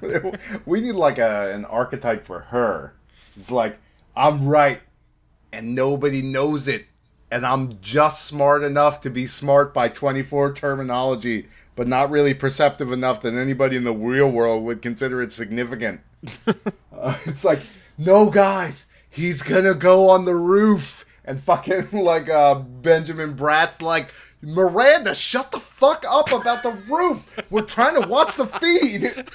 [0.66, 2.94] we need like a an archetype for her.
[3.36, 3.78] It's like
[4.16, 4.80] I'm right,
[5.52, 6.86] and nobody knows it,
[7.30, 12.90] and I'm just smart enough to be smart by 24 terminology, but not really perceptive
[12.90, 16.00] enough that anybody in the real world would consider it significant.
[17.00, 17.60] Uh, it's like,
[17.96, 21.06] no, guys, he's gonna go on the roof.
[21.24, 27.38] And fucking like uh, Benjamin Bratt's like, Miranda, shut the fuck up about the roof.
[27.50, 29.28] We're trying to watch the feed.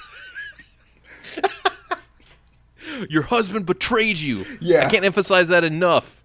[3.08, 4.44] Your husband betrayed you.
[4.60, 4.86] Yeah.
[4.86, 6.22] I can't emphasize that enough.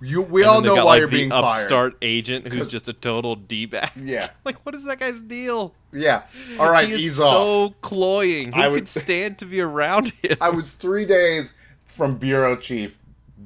[0.00, 1.44] You, we And all know got, why like, you're the being fired.
[1.62, 3.92] upstart agent who's just a total d bag.
[3.96, 4.30] Yeah.
[4.44, 5.74] like what is that guy's deal?
[5.92, 6.22] Yeah.
[6.58, 7.80] All right, he is ease so off.
[7.82, 8.52] cloying.
[8.52, 10.36] Who I could would- stand to be around him?
[10.40, 12.98] I was three days from bureau chief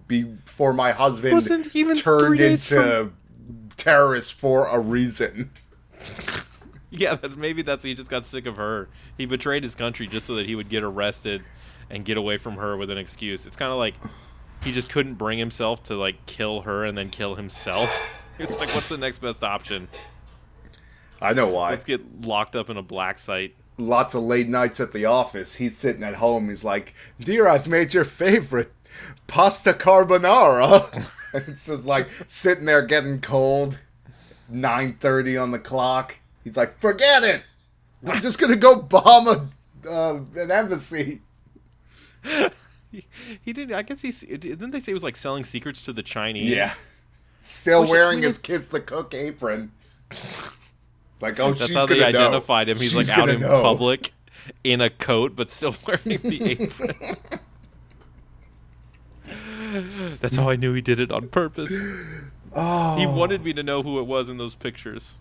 [0.09, 3.13] before my husband Wasn't even turned three days into
[3.77, 5.51] terrorist for a reason.
[7.01, 8.89] Yeah, that's, maybe that's he just got sick of her.
[9.19, 11.43] He betrayed his country just so that he would get arrested
[11.91, 13.45] and get away from her with an excuse.
[13.47, 13.95] It's kind of like
[14.63, 17.91] he just couldn't bring himself to like kill her and then kill himself.
[18.39, 19.89] It's like, what's the next best option?
[21.23, 21.71] I know why.
[21.71, 23.55] Let's get locked up in a black site.
[23.79, 25.55] lots of late nights at the office.
[25.57, 26.51] He's sitting at home.
[26.51, 28.73] He's like, "Dear, I've made your favorite
[29.27, 33.79] pasta carbonara." it's just like sitting there getting cold.
[34.51, 36.19] Nine thirty on the clock.
[36.47, 37.43] He's like, "Forget it.
[38.07, 39.49] I'm just gonna go bomb a
[39.91, 41.21] uh, an embassy."
[42.93, 43.05] He,
[43.43, 43.73] he did.
[43.73, 46.49] I guess he Didn't they say he was like selling secrets to the Chinese?
[46.49, 46.73] Yeah,
[47.43, 49.73] still Which- wearing which- his kiss the cook apron.
[50.13, 50.53] It's
[51.21, 52.07] like, oh, That's she's how they know.
[52.07, 52.79] identified him.
[52.79, 53.61] He's She's like out in know.
[53.61, 54.13] public
[54.63, 57.17] in a coat, but still wearing the apron.
[60.21, 61.75] That's how I knew he did it on purpose.
[62.55, 65.15] Oh, He wanted me to know who it was in those pictures.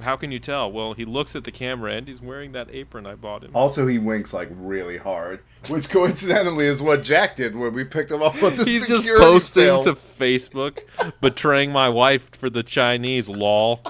[0.00, 0.70] How can you tell?
[0.70, 3.50] Well, he looks at the camera and he's wearing that apron I bought him.
[3.54, 8.10] Also, he winks like really hard, which coincidentally is what Jack did when we picked
[8.10, 9.82] him up with the He's just posting tail.
[9.84, 10.80] to Facebook,
[11.20, 13.28] betraying my wife for the Chinese.
[13.28, 13.80] Lol.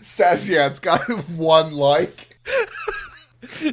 [0.00, 2.38] Says yeah, it's got one like.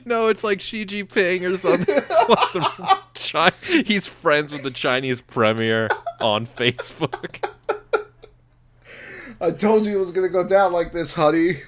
[0.05, 2.03] No, it's like Xi Jinping or something.
[3.33, 5.89] Like Chi- he's friends with the Chinese premier
[6.21, 7.47] on Facebook.
[9.41, 11.63] I told you it was gonna go down like this, honey.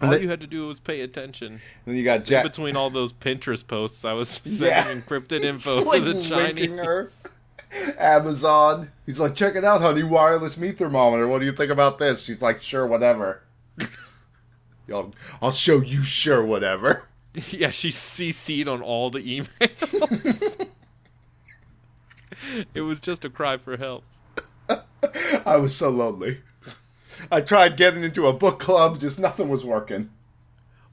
[0.00, 1.60] All they- you had to do was pay attention.
[1.86, 2.42] Then you got Jack.
[2.42, 4.92] Between all those Pinterest posts, I was sending Yeah.
[4.92, 6.70] encrypted info like, to the Chinese.
[6.80, 7.10] her.
[7.98, 8.90] Amazon.
[9.06, 10.02] He's like, check it out, honey.
[10.02, 11.26] Wireless meat thermometer.
[11.28, 12.22] What do you think about this?
[12.22, 13.42] She's like, sure, whatever.
[14.92, 17.04] I'll, I'll show you, sure, whatever.
[17.50, 20.66] Yeah, she's CC'd on all the emails.
[22.74, 24.04] it was just a cry for help.
[25.46, 26.40] I was so lonely.
[27.30, 30.10] I tried getting into a book club, just nothing was working.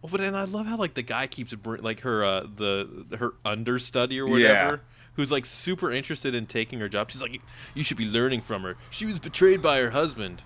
[0.04, 3.06] Oh, but and I love how like the guy keeps br- like her uh, the
[3.18, 4.76] her understudy or whatever, Yeah.
[5.14, 7.12] who's like super interested in taking her job.
[7.12, 7.42] She's like,
[7.74, 8.78] you should be learning from her.
[8.92, 10.42] She was betrayed by her husband.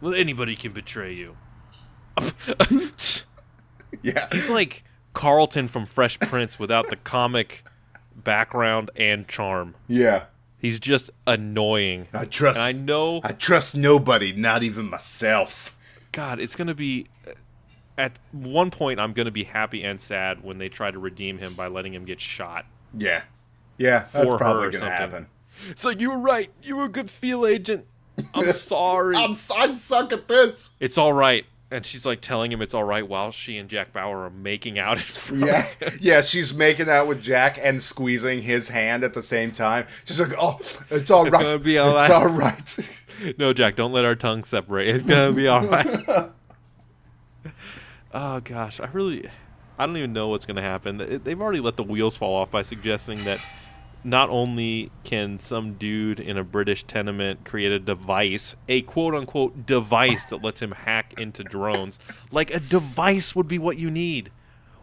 [0.00, 1.36] Well, anybody can betray you.
[4.02, 4.26] Yeah.
[4.32, 4.82] He's like
[5.12, 7.64] Carlton from Fresh Prince without the comic
[8.16, 9.76] background and charm.
[9.86, 10.24] Yeah.
[10.64, 12.08] He's just annoying.
[12.14, 15.76] I trust And I know, I trust nobody, not even myself.
[16.12, 17.08] God, it's going to be.
[17.26, 17.32] Uh,
[17.98, 21.36] at one point, I'm going to be happy and sad when they try to redeem
[21.36, 22.64] him by letting him get shot.
[22.96, 23.24] Yeah.
[23.76, 24.88] Yeah, that's probably gonna something.
[24.90, 25.26] happen.
[25.68, 26.50] It's like, you were right.
[26.62, 27.86] You were a good field agent.
[28.32, 29.16] I'm sorry.
[29.16, 30.70] I'm I suck at this.
[30.80, 31.44] it's all right.
[31.74, 34.78] And she's like telling him it's all right while she and Jack Bauer are making
[34.78, 35.66] out Yeah,
[36.00, 39.88] yeah, she's making out with Jack and squeezing his hand at the same time.
[40.04, 41.32] She's like, "Oh, it's all right.
[41.42, 43.00] gonna be all it's right." all right."
[43.38, 44.88] No, Jack, don't let our tongues separate.
[44.88, 45.86] It's gonna be all right.
[48.14, 49.28] oh gosh, I really,
[49.76, 51.20] I don't even know what's gonna happen.
[51.24, 53.44] They've already let the wheels fall off by suggesting that
[54.04, 59.66] not only can some dude in a British tenement create a device, a quote unquote
[59.66, 61.98] device that lets him hack into drones,
[62.30, 64.30] like a device would be what you need.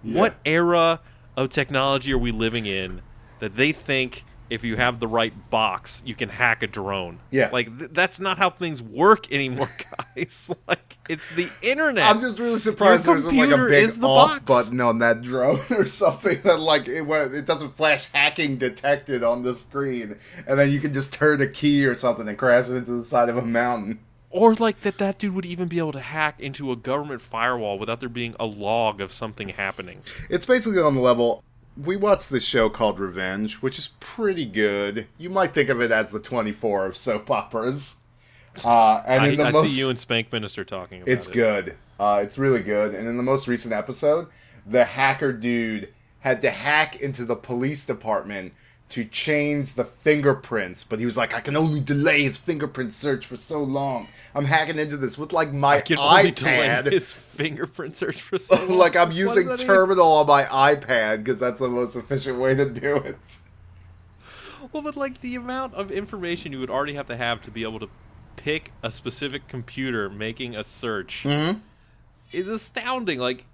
[0.02, 1.00] What era
[1.38, 3.04] of technology are we living in
[3.40, 7.20] that they think if you have the right box, you can hack a drone?
[7.32, 7.50] Yeah.
[7.52, 9.70] Like, th- that's not how things work anymore,
[10.16, 10.50] guys.
[10.68, 12.04] like, it's the internet.
[12.10, 14.40] I'm just really surprised Your there isn't like a big off box.
[14.46, 19.44] button on that drone or something that like it it doesn't flash hacking detected on
[19.44, 22.76] the screen, and then you can just turn a key or something and crash it
[22.76, 24.00] into the side of a mountain.
[24.30, 27.80] or, like, that that dude would even be able to hack into a government firewall
[27.80, 30.02] without there being a log of something happening.
[30.30, 31.44] It's basically on the level.
[31.78, 35.08] We watched this show called Revenge, which is pretty good.
[35.18, 37.98] You might think of it as the 24 of soap operas.
[38.64, 41.30] Uh, and I, in the I most, see you and Spank Minister talking about it's
[41.30, 41.34] it.
[41.34, 41.78] good.
[42.00, 42.94] Uh, it's really good.
[42.94, 44.28] And in the most recent episode,
[44.66, 48.54] the hacker dude had to hack into the police department
[48.92, 53.26] to change the fingerprints, but he was like, I can only delay his fingerprint search
[53.26, 54.08] for so long.
[54.36, 56.92] I'm hacking into this with like my I can only delay iPad.
[56.92, 58.78] his fingerprint search for so long.
[58.78, 62.96] like I'm using terminal on my iPad because that's the most efficient way to do
[62.98, 63.40] it.
[64.72, 67.64] Well, but like the amount of information you would already have to have to be
[67.64, 67.90] able to
[68.38, 71.60] pick a specific computer making a search Mm-hmm.
[72.32, 73.20] is astounding.
[73.20, 73.46] Like,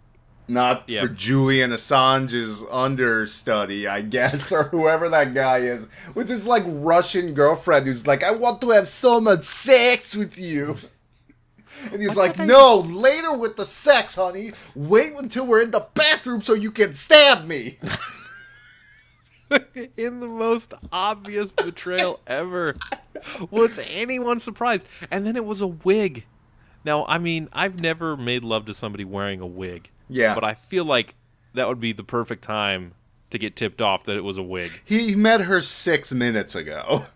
[0.48, 1.02] Not Yeah.
[1.02, 7.34] for Julian Assange's understudy, I guess, or whoever that guy is, with his like Russian
[7.34, 10.78] girlfriend who's like, I want to have so much sex with you.
[11.92, 14.52] And he's like, No, later with the sex, honey.
[14.74, 17.78] Wait until we're in the bathroom so you can stab me.
[19.96, 22.76] in the most obvious betrayal ever.
[23.52, 24.86] Was anyone surprised?
[25.12, 26.26] And then it was a wig.
[26.84, 29.90] Now, I mean, I've never made love to somebody wearing a wig.
[30.10, 30.34] Yeah.
[30.36, 31.16] But I feel like
[31.54, 32.94] that would be the perfect time
[33.30, 34.72] to get tipped off that it was a wig.
[34.86, 37.06] He met her six minutes ago.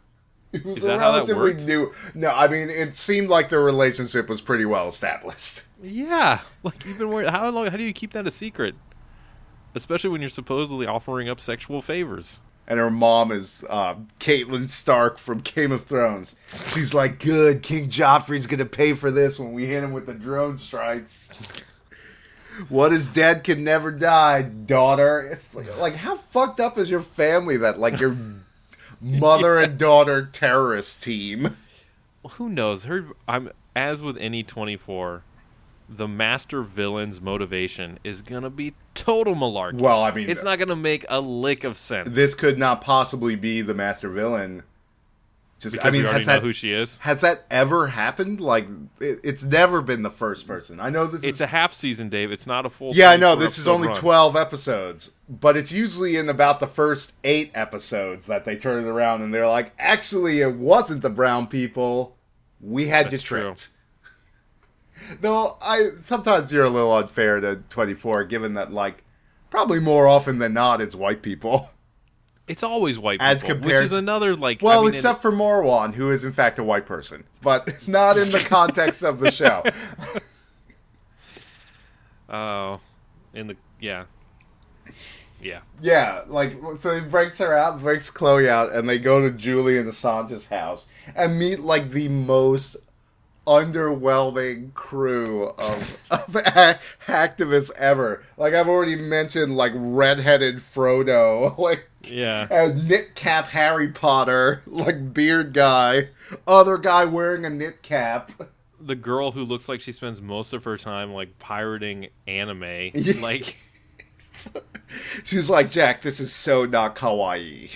[0.54, 1.66] It was Is a that how that relatively worked?
[1.66, 1.94] new.
[2.14, 5.62] No, I mean, it seemed like their relationship was pretty well established.
[5.82, 7.68] Yeah, like even where how long?
[7.68, 8.76] How do you keep that a secret?
[9.76, 12.42] Especially when you're supposedly offering up sexual favors.
[12.68, 16.36] and her mom is uh, Catelyn Stark from Game of Thrones.
[16.74, 20.14] She's like, "Good, King Joffrey's gonna pay for this when we hit him with the
[20.14, 21.30] drone strikes."
[22.70, 25.30] what is dead can never die, daughter.
[25.32, 28.16] It's like, like how fucked up is your family that like your
[29.02, 31.56] mother and daughter terrorist team?
[32.24, 32.86] Well, who knows?
[32.86, 35.24] Her, I'm as with any 24,
[35.90, 39.82] the master villain's motivation is gonna be total malarkey.
[39.82, 42.10] Well, I mean, it's not gonna make a lick of sense.
[42.12, 44.64] this could not possibly be the master villain.
[45.62, 46.98] Just, because I mean, we already has know that who she is.
[46.98, 48.42] has that ever happened?
[48.42, 48.68] Like,
[49.00, 50.80] it, it's never been the first person.
[50.80, 52.32] I know this It's is a half season, Dave.
[52.32, 52.96] It's not a full.
[52.96, 53.98] Yeah, I know this is only run.
[53.98, 58.88] 12 episodes, but it's usually in about the first 8 episodes that they turn it
[58.88, 62.18] around and they're like, "Actually, it wasn't the brown people.
[62.60, 63.42] We had you That's true.
[63.42, 63.70] tricked."
[65.22, 69.04] Though I sometimes you're a little unfair to 24 given that like
[69.52, 71.70] probably more often than not it's white people.
[72.52, 74.62] It's always white As people, compared which is another like.
[74.62, 78.18] Well, I mean, except for Marwan who is in fact a white person, but not
[78.18, 79.64] in the context of the show.
[82.34, 82.80] Oh,
[83.34, 84.06] in the yeah,
[85.42, 85.60] yeah.
[85.82, 89.86] Yeah, like so he breaks her out, breaks Chloe out, and they go to Julian
[89.86, 92.78] Assange's house and meet like the most
[93.48, 98.24] underwhelming crew of, of a- hacktivists ever.
[98.38, 102.48] Like I've already mentioned, like redheaded Frodo, like Yeah.
[102.52, 106.10] and knit cap Harry Potter, like beard guy,
[106.48, 108.32] other guy wearing a knit cap.
[108.80, 112.92] the girl who looks like she spends most of her time like pirating anime.
[113.22, 113.58] Like
[115.24, 117.76] She's like, Jack, this is so not kawaii.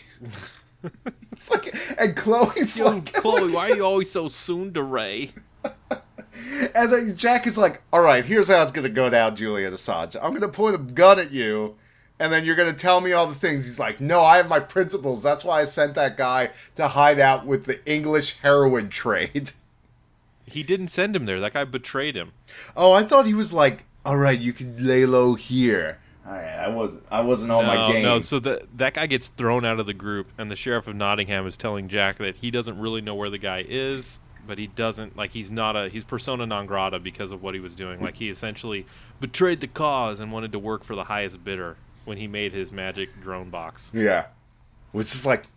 [1.52, 5.32] Like- and Chloe's Yo, like, Chloe, why are you always so tsundere?
[6.76, 9.74] And then Jack is like, all right, here's how it's going to go down, Julian
[9.74, 10.16] Assange.
[10.22, 11.76] I'm going to point a gun at you,
[12.20, 13.66] and then you're going to tell me all the things.
[13.66, 15.24] He's like, no, I have my principles.
[15.24, 19.52] That's why I sent that guy to hide out with the English heroin trade.
[20.48, 21.40] He didn't send him there.
[21.40, 22.32] That guy betrayed him.
[22.78, 25.98] Oh, I thought he was like, all right, you can lay low here.
[26.24, 27.04] All right, I wasn't.
[27.10, 28.04] I wasn't on my game.
[28.04, 28.20] no.
[28.20, 31.48] So the, that guy gets thrown out of the group, and the sheriff of Nottingham
[31.48, 35.18] is telling Jack that he doesn't really know where the guy is, but he doesn't
[35.18, 38.02] like he's not a he's persona non grata because of what he was doing.
[38.02, 38.86] Like he essentially
[39.20, 42.72] betrayed the cause and wanted to work for the highest bidder when he made his
[42.72, 43.90] magic drone box.
[43.94, 44.28] Yeah.
[44.92, 45.48] Which is like,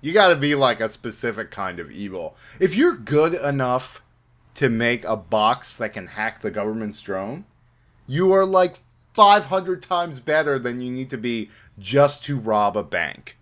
[0.00, 2.36] you got to be like a specific kind of evil.
[2.58, 4.02] If you're good enough
[4.54, 7.44] to make a box that can hack the government's drone,
[8.06, 8.80] you are like
[9.12, 13.36] 500 times better than you need to be just to rob a bank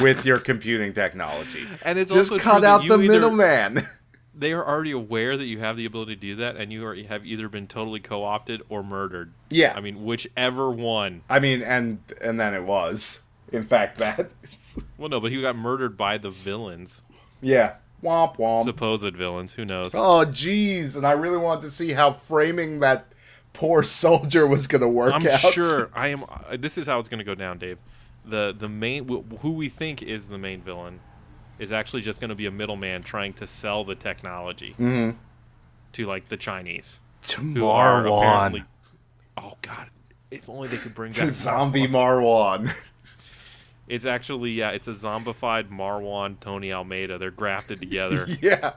[0.00, 1.66] with your computing technology.
[1.84, 3.82] And it's just also cut out the middleman.
[4.34, 6.94] They are already aware that you have the ability to do that, and you are,
[6.94, 9.32] have either been totally co-opted or murdered.
[9.50, 9.72] Yeah.
[9.74, 11.22] I mean, whichever one.
[11.28, 14.30] I mean, and and then it was, in fact, that.
[14.96, 17.02] Well, no, but he got murdered by the villains,
[17.40, 17.74] yeah.
[18.02, 18.64] Womp womp.
[18.64, 19.54] supposed villains.
[19.54, 19.92] Who knows?
[19.94, 20.94] Oh, jeez.
[20.94, 23.06] And I really wanted to see how framing that
[23.52, 25.52] poor soldier was going to work I'm out.
[25.52, 26.24] sure I am.
[26.24, 27.78] Uh, this is how it's going to go down, Dave.
[28.28, 31.00] The the main wh- who we think is the main villain
[31.58, 35.16] is actually just going to be a middleman trying to sell the technology Mhm.
[35.92, 37.60] to like the Chinese, apparently.
[37.60, 38.66] Marwan.
[39.36, 39.88] Oh God!
[40.30, 42.66] If only they could bring To back zombie Marwan.
[42.66, 42.84] Marwan.
[43.88, 47.16] It's actually yeah, it's a zombified Marwan Tony Almeida.
[47.16, 48.26] They're grafted together.
[48.42, 48.72] yeah.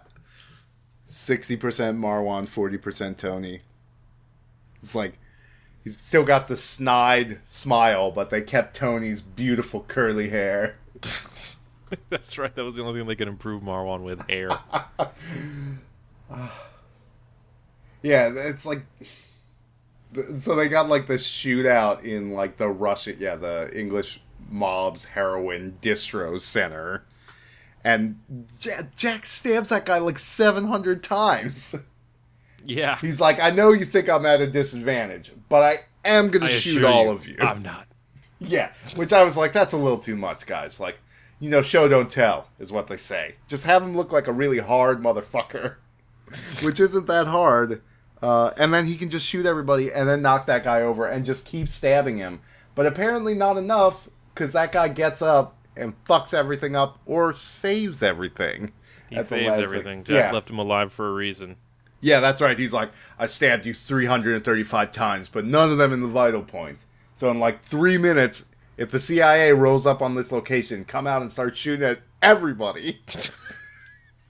[1.09, 1.59] 60%
[1.97, 3.59] Marwan, 40% Tony.
[4.81, 5.19] It's like,
[5.83, 10.75] he's still got the snide smile, but they kept Tony's beautiful curly hair.
[12.09, 12.53] That's right.
[12.55, 14.49] That was the only thing they could improve Marwan with hair.
[18.03, 18.83] Yeah, it's like.
[20.39, 25.77] So they got like the shootout in like the Russian, yeah, the English mob's heroin
[25.81, 27.05] distro center,
[27.83, 28.19] and
[28.59, 31.75] Jack, Jack stabs that guy like seven hundred times.
[32.65, 32.97] Yeah.
[32.99, 36.83] He's like, I know you think I'm at a disadvantage, but I am gonna shoot
[36.83, 37.37] all you, of you.
[37.39, 37.87] I'm not.
[38.43, 40.79] Yeah, which I was like, that's a little too much, guys.
[40.79, 40.97] Like,
[41.39, 43.35] you know, show don't tell is what they say.
[43.47, 45.75] Just have him look like a really hard motherfucker,
[46.63, 47.83] which isn't that hard.
[48.19, 51.23] Uh, and then he can just shoot everybody and then knock that guy over and
[51.23, 52.41] just keep stabbing him.
[52.73, 58.01] But apparently not enough because that guy gets up and fucks everything up or saves
[58.01, 58.73] everything.
[59.09, 59.83] He saves everything.
[59.83, 60.03] thing.
[60.03, 60.31] Jack yeah.
[60.31, 61.57] left him alive for a reason.
[62.01, 62.57] Yeah, that's right.
[62.57, 66.87] He's like, I stabbed you 335 times, but none of them in the vital points.
[67.15, 68.45] So in like three minutes,
[68.77, 72.99] if the CIA rolls up on this location, come out and start shooting at everybody.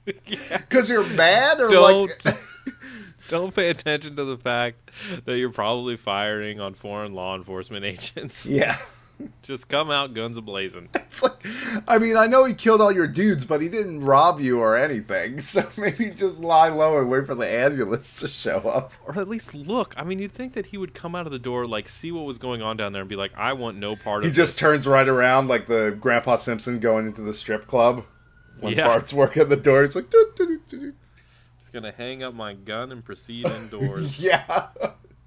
[0.05, 2.37] Because you're mad or Don't like.
[3.29, 4.89] don't pay attention to the fact
[5.25, 8.45] that you're probably firing on foreign law enforcement agents.
[8.45, 8.77] yeah.
[9.43, 10.89] Just come out guns a blazing.
[11.11, 11.45] It's like,
[11.89, 14.77] I mean, I know he killed all your dudes, but he didn't rob you or
[14.77, 15.39] anything.
[15.41, 18.93] So maybe just lie low and wait for the ambulance to show up.
[19.05, 19.93] Or at least look.
[19.97, 22.25] I mean, you'd think that he would come out of the door, like see what
[22.25, 24.35] was going on down there, and be like, "I want no part He of He
[24.35, 28.05] just this." turns right around like the Grandpa Simpson going into the strip club.
[28.61, 28.87] When Yeah.
[28.87, 30.93] Bart's working the door, he's like, "Doo, doo, doo, doo, doo."
[31.59, 34.19] Just gonna hang up my gun and proceed indoors.
[34.21, 34.67] yeah.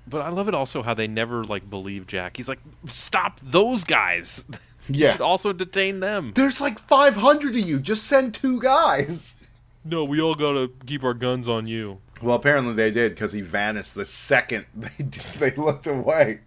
[0.07, 2.36] But I love it also how they never like believe Jack.
[2.36, 4.44] He's like, "Stop those guys."
[4.86, 5.12] You Yeah.
[5.12, 6.32] should also detain them.
[6.34, 7.78] There's like 500 of you.
[7.78, 9.36] Just send two guys.
[9.86, 12.00] No, we all gotta keep our guns on you.
[12.22, 15.05] Well, apparently they did because he vanished the second they
[15.38, 16.40] they looked away,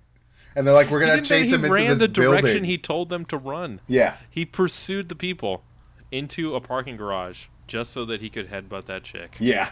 [0.55, 3.10] and they're like, "We're gonna chase him ran into this the direction building." he told
[3.10, 3.80] them to run.
[3.88, 5.64] yeah, He pursued the people
[6.12, 9.36] into a parking garage just so that he could headbutt that chick.
[9.39, 9.70] yeah.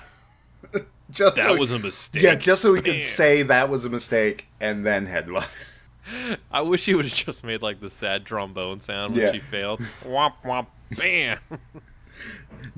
[1.12, 2.24] just That so, was a mistake.
[2.24, 5.48] yeah, just so he could say that was a mistake and then headbutt.
[6.52, 9.32] I wish he would have just made like the sad trombone sound when Yeah.
[9.32, 9.80] she failed.
[10.04, 11.40] womp womp bam.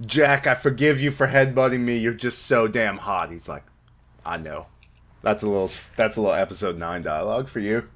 [0.06, 1.98] Jack, I forgive you for headbutting me.
[1.98, 3.32] You're just so damn hot.
[3.32, 3.64] He's like,
[4.26, 4.68] I know.
[5.22, 5.70] That's a little.
[5.96, 7.90] That's a little episode nine dialogue for you.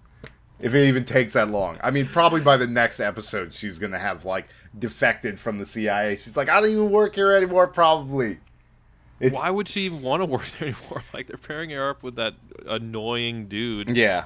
[0.60, 1.80] If it even takes that long.
[1.84, 6.18] I mean, probably by the next episode, she's gonna have like defected from the CIA.
[6.18, 7.68] She's like, I don't even work here anymore.
[7.68, 8.40] Probably.
[9.22, 11.04] It's, Why would she even want to work there anymore?
[11.14, 12.34] Like they're pairing her up with that
[12.66, 13.96] annoying dude.
[13.96, 14.26] Yeah.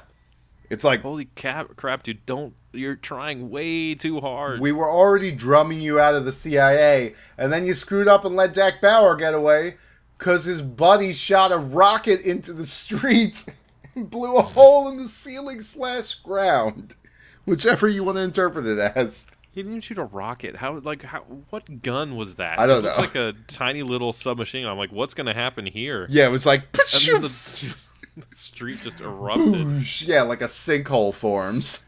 [0.68, 2.26] It's like Holy cap, crap, dude!
[2.26, 4.60] Don't you're trying way too hard.
[4.60, 8.34] we were already drumming you out of the CIA, and then you screwed up and
[8.34, 9.76] let Jack Bauer get away
[10.18, 13.44] because his buddy shot a rocket into the street
[13.94, 16.96] and blew a hole in the ceiling slash ground,
[17.44, 19.28] whichever you want to interpret it as.
[19.56, 20.56] He didn't even shoot a rocket.
[20.56, 22.60] How like how what gun was that?
[22.60, 22.96] I don't it know.
[22.98, 24.72] Like a tiny little submachine gun.
[24.72, 26.06] I'm like, what's gonna happen here?
[26.10, 27.74] Yeah, it was like And then the,
[28.18, 29.54] the street just erupted.
[29.54, 30.06] Boosh.
[30.06, 31.86] Yeah, like a sinkhole forms.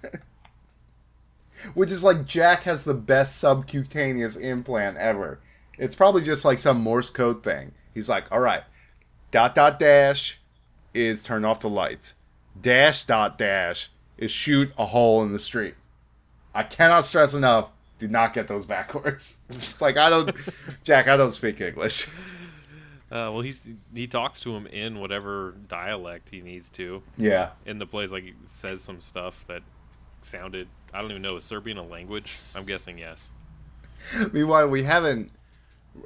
[1.75, 5.39] Which is like Jack has the best subcutaneous implant ever.
[5.77, 7.73] It's probably just like some Morse code thing.
[7.93, 8.62] He's like, all right,
[9.31, 10.41] dot dot dash
[10.95, 12.14] is turn off the lights.
[12.59, 15.75] Dash dot dash is shoot a hole in the street.
[16.59, 19.38] I cannot stress enough, do not get those backwards.
[19.48, 20.34] It's like, I don't,
[20.82, 22.09] Jack, I don't speak English.
[23.12, 23.62] Uh, well, he's
[23.94, 27.00] he talks to him in whatever dialect he needs to.
[27.16, 27.50] Yeah.
[27.64, 29.62] In the plays, like he says some stuff that
[30.22, 30.66] sounded.
[30.92, 31.36] I don't even know.
[31.36, 32.36] Is Serbian a language?
[32.56, 33.30] I'm guessing yes.
[34.32, 35.30] Meanwhile, we haven't.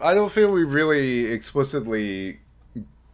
[0.02, 2.40] I don't feel we really explicitly.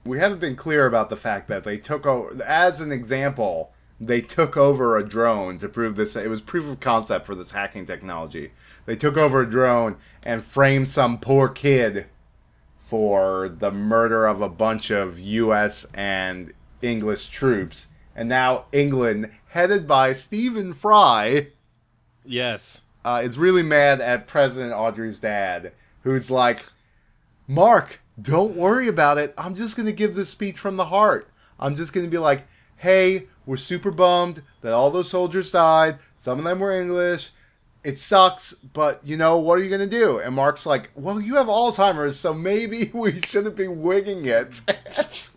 [0.05, 2.43] We haven't been clear about the fact that they took over.
[2.43, 6.15] As an example, they took over a drone to prove this.
[6.17, 8.53] It was proof of concept for this hacking technology.
[8.87, 12.07] They took over a drone and framed some poor kid
[12.81, 15.87] for the murder of a bunch of U.S.
[15.95, 17.89] and English troops.
[18.17, 21.49] And now England, headed by Stephen Fry,
[22.25, 22.83] Yes.
[23.05, 25.73] uh, is really mad at President Audrey's dad,
[26.03, 26.65] who's like,
[27.47, 29.35] Mark, don't worry about it.
[29.39, 31.29] I'm just going to give this speech from the heart.
[31.61, 32.47] I'm just going to be like,
[32.77, 35.99] hey, we're super bummed that all those soldiers died.
[36.19, 37.31] Some of them were English.
[37.83, 40.19] It sucks, but you know, what are you going to do?
[40.19, 44.61] And Mark's like, well, you have Alzheimer's, so maybe we shouldn't be winging it.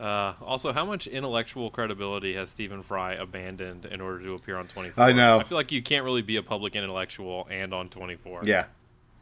[0.00, 4.68] Uh, also, how much intellectual credibility has Stephen Fry abandoned in order to appear on
[4.68, 5.02] 24?
[5.02, 5.40] I know.
[5.40, 8.42] I feel like you can't really be a public intellectual and on 24.
[8.44, 8.66] yeah.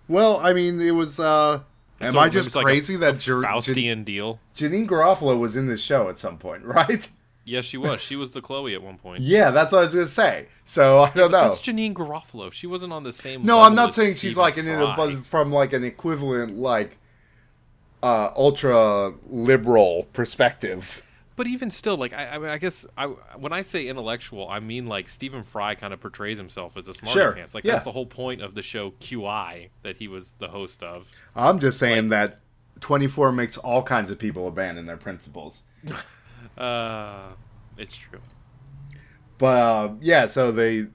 [0.07, 1.19] Well, I mean, it was.
[1.19, 1.61] uh
[2.01, 4.39] Am So I just like a- crazy a that Jer- Jan- Faustian deal?
[4.57, 7.09] Janeane Garofalo was in this show at some point, right?
[7.45, 8.01] Yes, she was.
[8.01, 9.23] She was the Chloe at one point.
[9.23, 10.49] Yeah, that's what I was gonna say.
[10.65, 11.43] So I don't know.
[11.51, 12.53] That's Janeane Garofalo.
[12.53, 13.45] She wasn't on the same.
[13.47, 14.95] No, I'm not saying she's like an Fry.
[14.97, 16.99] but from like an equivalent like
[18.03, 21.03] uh ultra liberal perspective.
[21.37, 24.59] But even still, like I, I, mean, I guess I, when I say intellectual, I
[24.59, 27.55] mean like Stephen Fry kind of portrays himself as a smart Sure, pants.
[27.55, 27.73] Like yeah.
[27.73, 31.07] that's the whole point of the show QI that he was the host of.
[31.35, 32.41] I'm just saying that
[32.81, 35.63] 24 makes all kinds of people abandon their principles.
[36.57, 37.33] Uh,
[37.77, 38.21] it's true.
[39.37, 40.87] But uh, yeah, so they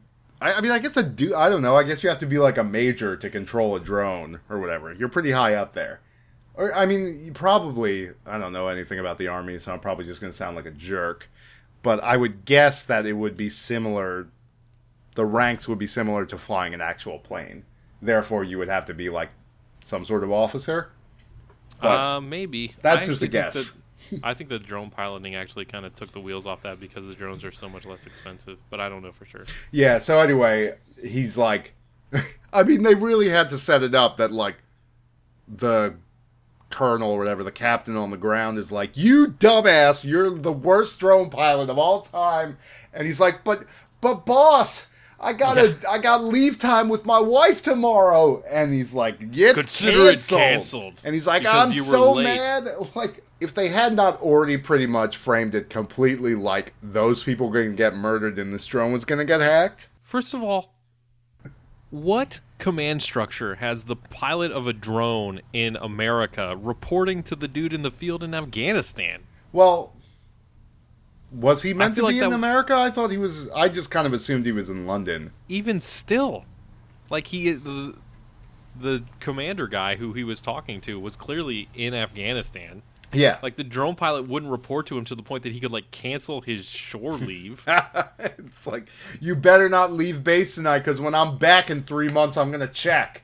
[0.41, 2.25] I, I mean I guess I do I don't know, I guess you have to
[2.25, 4.93] be like a major to control a drone or whatever.
[4.93, 5.99] You're pretty high up there.
[6.53, 10.05] Or I mean, you probably I don't know anything about the army, so I'm probably
[10.05, 11.29] just going to sound like a jerk.
[11.83, 14.27] But I would guess that it would be similar
[15.15, 17.65] the ranks would be similar to flying an actual plane.
[18.01, 19.29] Therefore, you would have to be like
[19.85, 20.91] some sort of officer.
[21.81, 23.71] But uh, maybe that's I just a think guess.
[23.71, 23.77] that-
[24.23, 27.13] I think the drone piloting actually kind of took the wheels off that because the
[27.13, 28.57] drones are so much less expensive.
[28.69, 29.45] But I don't know for sure.
[29.71, 31.73] Yeah, so anyway, he's like
[32.53, 34.57] I mean they really had to set it up that like
[35.47, 35.95] the
[36.71, 40.99] colonel or whatever, the captain on the ground is like, "You dumbass, you're the worst
[40.99, 42.57] drone pilot of all time."
[42.93, 43.65] And he's like, "But
[43.99, 44.87] but boss,
[45.19, 49.53] I got to I got leave time with my wife tomorrow." And he's like, "It's
[49.53, 50.39] Consider it canceled.
[50.41, 54.85] canceled, And he's like, "I'm so late." mad." Like if they had not already pretty
[54.85, 59.03] much framed it completely like those people going to get murdered and this drone was
[59.03, 59.89] going to get hacked.
[60.03, 60.75] First of all,
[61.89, 67.73] what command structure has the pilot of a drone in America reporting to the dude
[67.73, 69.23] in the field in Afghanistan?
[69.51, 69.93] Well,
[71.31, 72.75] was he meant to feel be like in America?
[72.75, 73.49] I thought he was.
[73.49, 75.33] I just kind of assumed he was in London.
[75.49, 76.45] Even still,
[77.09, 77.95] like he uh, the,
[78.79, 82.83] the commander guy who he was talking to was clearly in Afghanistan.
[83.13, 85.71] Yeah, Like the drone pilot wouldn't report to him to the point that he could
[85.71, 87.61] like cancel his shore leave.
[88.19, 88.87] it's like
[89.19, 92.67] you better not leave base tonight because when I'm back in three months, I'm gonna
[92.67, 93.23] check.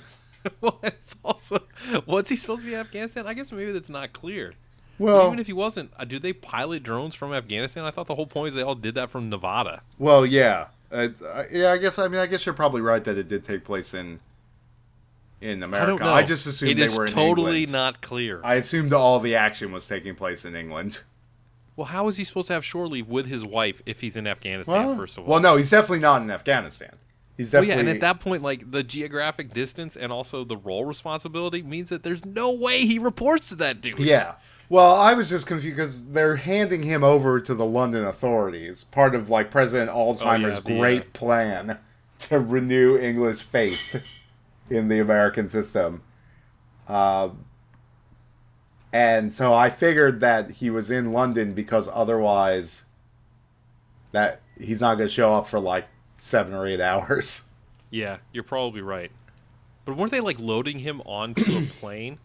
[0.60, 1.62] well, it's also
[2.04, 3.26] what's he supposed to be in Afghanistan?
[3.26, 4.54] I guess maybe that's not clear.
[4.98, 7.84] But Well, even if he wasn't, uh, do they pilot drones from Afghanistan?
[7.84, 9.82] I thought the whole point is they all did that from Nevada.
[9.98, 11.08] well, yeah, uh,
[11.52, 11.70] yeah.
[11.70, 11.98] I guess.
[11.98, 14.18] I mean, I guess you're probably right that it did take place in
[15.40, 15.82] in America.
[15.82, 16.22] I don't know.
[16.22, 17.72] just assumed It they were in totally England.
[17.72, 18.40] not clear.
[18.44, 21.00] I assumed all the action was taking place in England.
[21.76, 24.26] well, how is he supposed to have shore leave with his wife if he's in
[24.26, 24.96] Afghanistan?
[24.96, 26.94] first of all, well, no, he's definitely not in Afghanistan.
[27.36, 30.56] He's Well, definitely yeah, and at that point, like the geographic distance and also the
[30.56, 33.98] role responsibility means that there's no way he reports to that dude.
[34.00, 34.34] Yeah.
[34.70, 39.14] Well, I was just confused because they're handing him over to the London authorities, part
[39.14, 41.78] of like President Alzheimer's the, uh, great plan
[42.18, 44.02] to renew English faith
[44.70, 46.02] in the American system.
[46.88, 47.44] Um,
[48.92, 52.84] and so I figured that he was in London because otherwise,
[54.12, 57.46] that he's not going to show up for like seven or eight hours.
[57.90, 59.10] Yeah, you're probably right.
[59.84, 62.18] But weren't they like loading him onto a plane?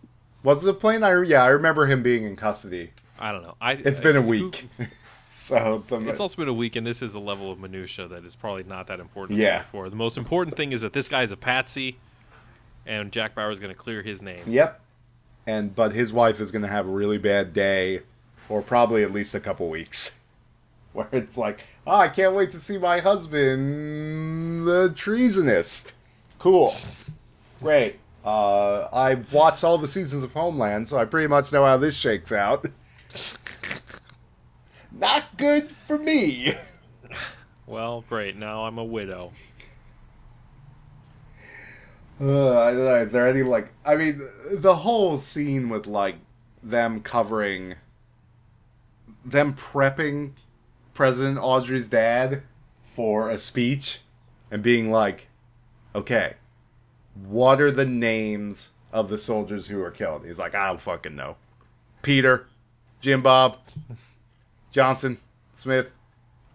[0.43, 1.03] Was it a plane?
[1.03, 2.91] I yeah, I remember him being in custody.
[3.19, 3.55] I don't know.
[3.61, 4.67] I It's been a who- week,
[5.31, 8.25] so the, It's also been a week, and this is a level of minutia that
[8.25, 9.39] is probably not that important.
[9.39, 9.63] Yeah.
[9.71, 11.97] For the most important thing is that this guy is a patsy,
[12.85, 14.43] and Jack Bauer is going to clear his name.
[14.47, 14.79] Yep.
[15.45, 18.01] And but his wife is going to have a really bad day,
[18.47, 20.19] or probably at least a couple weeks,
[20.93, 25.93] where it's like, oh, I can't wait to see my husband, the treasonist.
[26.39, 26.75] Cool,
[27.61, 27.99] great.
[28.23, 31.95] Uh, I've watched all the seasons of Homeland, so I pretty much know how this
[31.95, 32.65] shakes out.
[34.93, 36.53] Not good for me.
[37.65, 38.35] Well, great.
[38.35, 39.31] Now I'm a widow.
[42.23, 42.95] Uh, I don't know.
[42.95, 43.73] Is there any like?
[43.85, 46.15] I mean, the whole scene with like
[46.61, 47.75] them covering,
[49.25, 50.31] them prepping
[50.93, 52.43] President Audrey's dad
[52.85, 53.99] for a speech,
[54.49, 55.27] and being like,
[55.93, 56.35] "Okay,
[57.13, 61.17] what are the names of the soldiers who were killed?" He's like, "I don't fucking
[61.17, 61.35] know.
[62.03, 62.47] Peter,
[63.01, 63.57] Jim Bob,
[64.71, 65.17] Johnson,
[65.55, 65.87] Smith,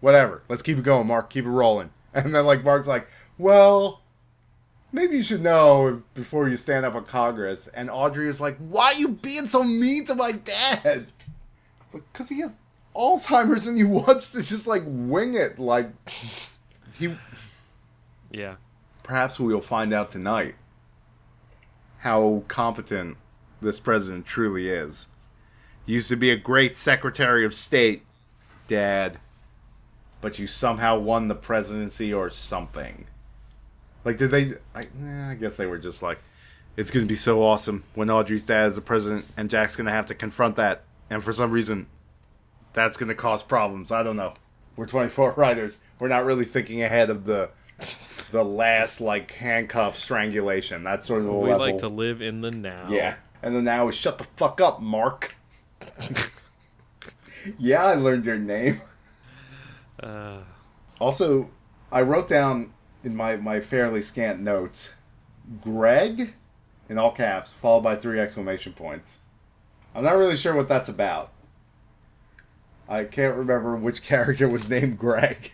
[0.01, 0.43] whatever.
[0.49, 1.29] Let's keep it going, Mark.
[1.29, 3.07] Keep it rolling." And then like Mark's like,
[3.37, 4.01] "Well."
[4.93, 7.69] Maybe you should know before you stand up in Congress.
[7.69, 11.07] And Audrey is like, why are you being so mean to my dad?
[11.85, 12.53] It's like, because he has
[12.95, 15.59] Alzheimer's and he wants to just like wing it.
[15.59, 15.91] Like,
[16.95, 17.15] he.
[18.31, 18.57] Yeah.
[19.03, 20.55] Perhaps we'll find out tonight
[21.99, 23.17] how competent
[23.61, 25.07] this president truly is.
[25.87, 28.05] He used to be a great Secretary of State,
[28.67, 29.19] Dad,
[30.21, 33.07] but you somehow won the presidency or something.
[34.09, 34.53] Like, did they?
[34.75, 36.19] I, eh, I guess they were just like,
[36.79, 39.85] it's going to be so awesome when Audrey's dad is the president, and Jack's going
[39.85, 40.85] to have to confront that.
[41.11, 41.89] And for some reason,
[42.73, 43.93] that's going to cause problems.
[43.93, 44.33] I don't know.
[44.77, 45.81] We're 24 writers.
[45.99, 47.51] We're not really thinking ahead of the
[48.33, 50.85] the last like handcuff strangulation.
[50.85, 51.67] That's sort of the We level.
[51.67, 52.87] like to live in the now.
[52.89, 53.17] Yeah.
[53.43, 55.37] And the now is shut the fuck up, Mark.
[57.59, 58.81] yeah, I learned your name.
[60.03, 60.39] Uh,
[60.99, 61.51] Also,
[61.93, 62.73] I wrote down
[63.05, 64.93] in my, my fairly scant notes
[65.63, 66.35] Greg
[66.89, 69.19] in all caps, followed by three exclamation points.
[69.95, 71.33] I'm not really sure what that's about.
[72.89, 75.53] I can't remember which character was named Greg,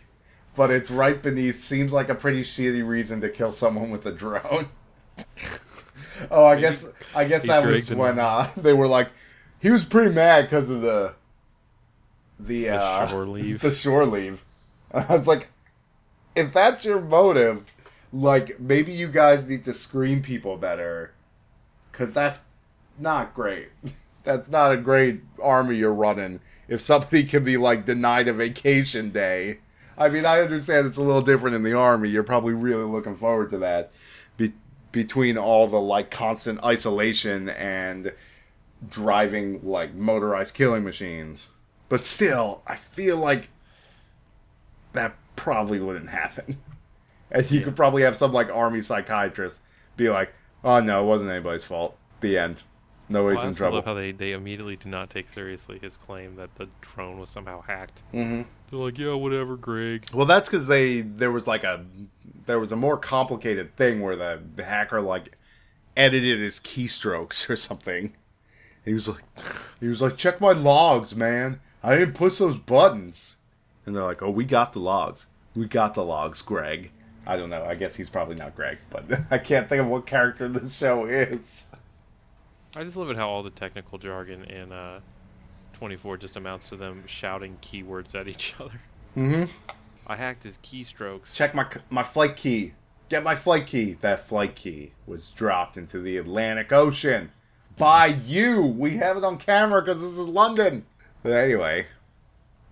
[0.54, 1.62] but it's right beneath.
[1.62, 4.68] Seems like a pretty shitty reason to kill someone with a drone.
[6.30, 9.08] oh, I guess I guess that was when uh, they were like,
[9.60, 11.14] he was pretty mad because of the
[12.38, 13.60] the, The uh, shore leave.
[13.62, 14.44] The shore leave.
[14.92, 15.50] I was like,
[16.34, 17.64] if that's your motive,
[18.12, 21.12] like maybe you guys need to screen people better,
[21.90, 22.40] because that's
[22.98, 23.68] not great.
[24.24, 26.40] That's not a great army you're running.
[26.66, 29.58] If somebody can be like denied a vacation day,
[29.98, 32.08] I mean, I understand it's a little different in the army.
[32.08, 33.92] You're probably really looking forward to that.
[34.38, 34.54] Be-
[34.92, 38.14] between all the like constant isolation and
[38.88, 41.48] driving like motorized killing machines.
[41.88, 43.50] But still, I feel like
[44.94, 46.58] that probably wouldn't happen.
[47.30, 47.64] And you Yeah.
[47.64, 49.60] could probably have some like army psychiatrist
[49.96, 50.32] be like,
[50.62, 52.62] "Oh no, it wasn't anybody's fault." The end.
[53.08, 53.76] Nobody's well, in trouble.
[53.76, 57.28] love how they, they immediately did not take seriously his claim that the drone was
[57.30, 58.02] somehow hacked.
[58.12, 58.42] Mm-hmm.
[58.70, 60.06] They're like, yeah, whatever, Greg.
[60.14, 61.84] Well, that's because they there was like a
[62.46, 65.36] there was a more complicated thing where the hacker like
[65.96, 68.14] edited his keystrokes or something.
[68.84, 69.24] He was like,
[69.80, 71.60] he was like, check my logs, man.
[71.82, 73.38] I didn't push those buttons.
[73.86, 75.26] And they're like, oh, we got the logs.
[75.54, 76.90] We got the logs, Greg.
[77.26, 77.64] I don't know.
[77.64, 81.06] I guess he's probably not Greg, but I can't think of what character the show
[81.06, 81.66] is.
[82.76, 85.00] I just love it how all the technical jargon in uh,
[85.74, 88.80] 24 just amounts to them shouting keywords at each other.
[89.16, 89.44] Mm-hmm.
[90.06, 91.34] I hacked his keystrokes.
[91.34, 92.74] Check my my flight key.
[93.08, 93.96] Get my flight key.
[94.00, 97.30] That flight key was dropped into the Atlantic Ocean
[97.78, 98.62] by you.
[98.62, 100.84] We have it on camera because this is London.
[101.22, 101.86] But anyway,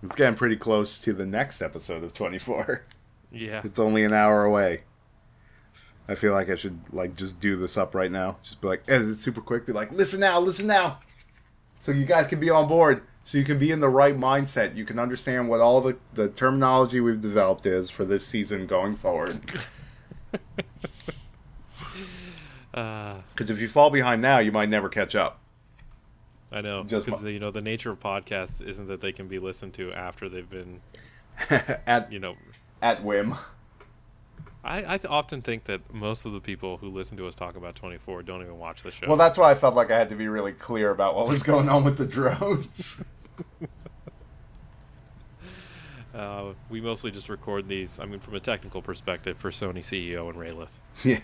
[0.03, 2.85] it's getting pretty close to the next episode of 24.
[3.31, 3.61] Yeah.
[3.63, 4.83] It's only an hour away.
[6.07, 8.37] I feel like I should like just do this up right now.
[8.43, 9.65] Just be like, edit it super quick.
[9.65, 10.99] Be like, listen now, listen now,
[11.79, 13.03] so you guys can be on board.
[13.23, 14.75] So you can be in the right mindset.
[14.75, 18.95] You can understand what all the the terminology we've developed is for this season going
[18.97, 19.39] forward.
[22.73, 25.39] Uh, Because if you fall behind now, you might never catch up.
[26.53, 26.83] I know.
[26.83, 30.29] Because, you know, the nature of podcasts isn't that they can be listened to after
[30.29, 30.81] they've been,
[31.49, 32.35] at you know.
[32.81, 33.35] at whim.
[34.63, 37.75] I, I often think that most of the people who listen to us talk about
[37.75, 39.07] 24 don't even watch the show.
[39.07, 41.43] Well, that's why I felt like I had to be really clear about what was
[41.43, 43.03] going on with the drones.
[46.13, 47.97] Uh, we mostly just record these.
[47.99, 50.67] I mean, from a technical perspective, for Sony CEO and Rayleigh.
[51.03, 51.17] Yeah.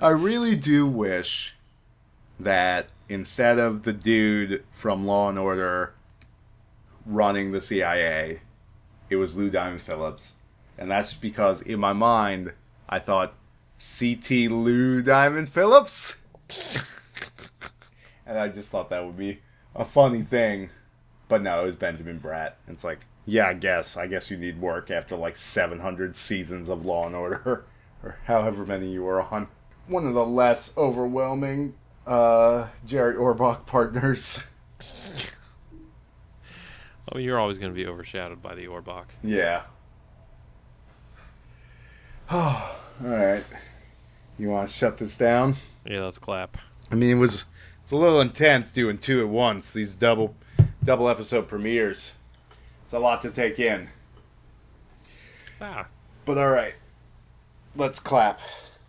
[0.00, 1.56] I really do wish
[2.38, 5.94] that instead of the dude from Law and Order
[7.06, 8.40] running the CIA,
[9.10, 10.32] it was Lou Diamond Phillips.
[10.76, 12.52] And that's because in my mind,
[12.88, 13.34] I thought
[13.78, 16.16] CT Lou Diamond Phillips.
[18.26, 19.40] and I just thought that would be
[19.74, 20.70] a funny thing.
[21.28, 22.52] But no, it was Benjamin Bratt.
[22.68, 23.96] It's like, yeah, I guess.
[23.96, 27.64] I guess you need work after like 700 seasons of Law and Order,
[28.02, 29.48] or however many you were on.
[29.86, 31.74] One of the less overwhelming
[32.06, 34.44] uh, Jerry Orbach partners.
[37.12, 39.06] Oh, you're always going to be overshadowed by the Orbach.
[39.22, 39.62] Yeah.
[42.30, 43.44] Oh, all right.
[44.38, 45.56] You want to shut this down?
[45.84, 46.56] Yeah, let's clap.
[46.90, 47.44] I mean, it was
[47.82, 49.70] it's a little intense doing two at once.
[49.70, 50.34] These double
[50.82, 52.14] double episode premieres.
[52.84, 53.90] It's a lot to take in.
[55.60, 55.86] Ah.
[56.24, 56.74] But all right,
[57.76, 58.40] let's clap.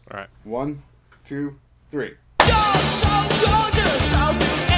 [0.09, 0.29] All right.
[0.45, 0.83] One,
[1.25, 1.59] two,
[1.91, 2.13] three.
[2.55, 3.13] You're so
[3.45, 4.74] gorgeous, I'll do anything.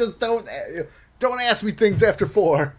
[0.00, 0.48] Just don't
[1.18, 2.74] don't ask me things after four.